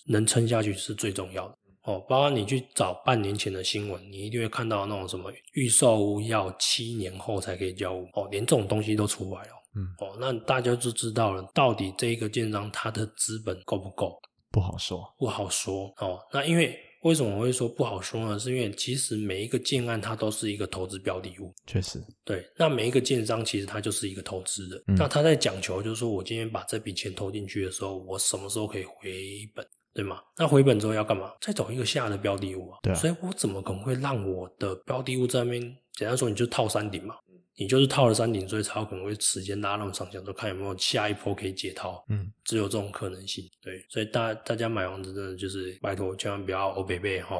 [0.08, 2.00] 能撑下去是最重要的哦。
[2.08, 9.50] 包括你去找半年前的新闻，你一定会看到那种什么预售屋要七年后才可以交屋哦，连这种东西都出来了。
[9.74, 14.20] 嗯，哦，那大家就知道了，到底这一个建商它的资本够不够？
[14.50, 16.18] 不好说，不好说哦。
[16.32, 16.76] 那因为。
[17.02, 18.38] 为什么我会说不好说呢？
[18.38, 22.44] 是因为其实每一个建案它都是一个投资标的物，确实，对。
[22.56, 30.20] 那每一个建商其实他就是一个投资人，那他在讲求就是说我今天把这笔钱投进去的时候，我什么时候可以回本，对吗？
[30.38, 31.32] 那回本之后要干嘛？
[31.40, 32.78] 再找一个下的标的物啊。
[32.82, 32.94] 对。
[32.94, 35.76] 所以我怎么可能会让我的标的物在那边？
[35.94, 37.16] 简单说，你就套山顶嘛。
[37.62, 42.04] 你就是套了山顶，所以才有可能会时间拉那么长，想说看有没有下一波可以解套。
[42.08, 43.48] 嗯，只有这种可能性。
[43.62, 47.36] 对，所以大大家买房子真的就是拜托，千万不要欧北北哈。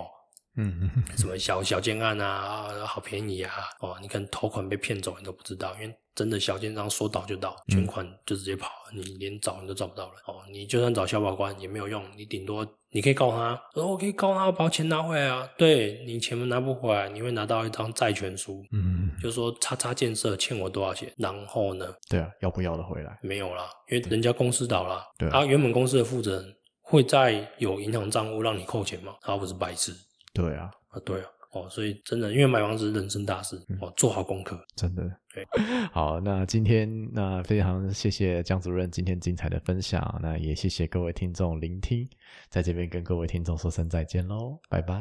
[0.54, 10.14] 嗯，什么小小建案啊，好便宜啊，哦，你可能头款被骗走，你都不知道，因为真的小建商说倒就倒，全款就直接跑，你连找你都找不到了。
[10.26, 15.49] 哦，你就算找消保官也没有用，你顶多你可以告他，说我可以告他把钱拿回来啊。
[15.57, 21.86] 对你钱拿不回来，你会拿到一张债权书，嗯，就说叉叉建设欠我多少钱，然后呢？
[22.09, 23.18] 对啊，要不要的回来？
[23.22, 29.14] 没有啦，因为人家公司倒了，对，他原本公司的负责人会在有银行账户让你扣钱吗？
[29.22, 29.93] 他不是白痴。
[30.34, 35.03] 对啊，啊对啊，哦，所以真的，因为买房子是人生大事哦，做好功课，真的。
[35.34, 35.46] 对，
[35.92, 42.09] 好，那今天那非常谢谢江主任今天精彩的分享，那也谢谢各位听众聆听，
[42.48, 44.96] 在这边跟各位听众说声再见喽，拜拜。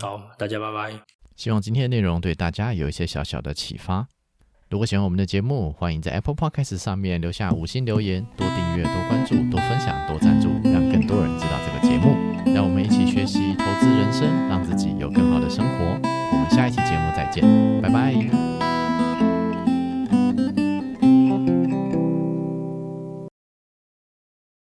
[0.00, 1.00] 好，大家拜拜。
[1.36, 4.06] 希望今天的内容对大家有一些小小的启发。
[4.70, 10.28] 如果喜欢我们的节目，欢迎在 Apple Podcast 上面留下五星留言，多订阅、多关注、多分享、多赞。
[12.54, 15.98] 让我们一起学习投资人生让自己有更好的生活。
[16.32, 17.42] 我们下一期节目再见
[17.80, 18.57] 拜拜。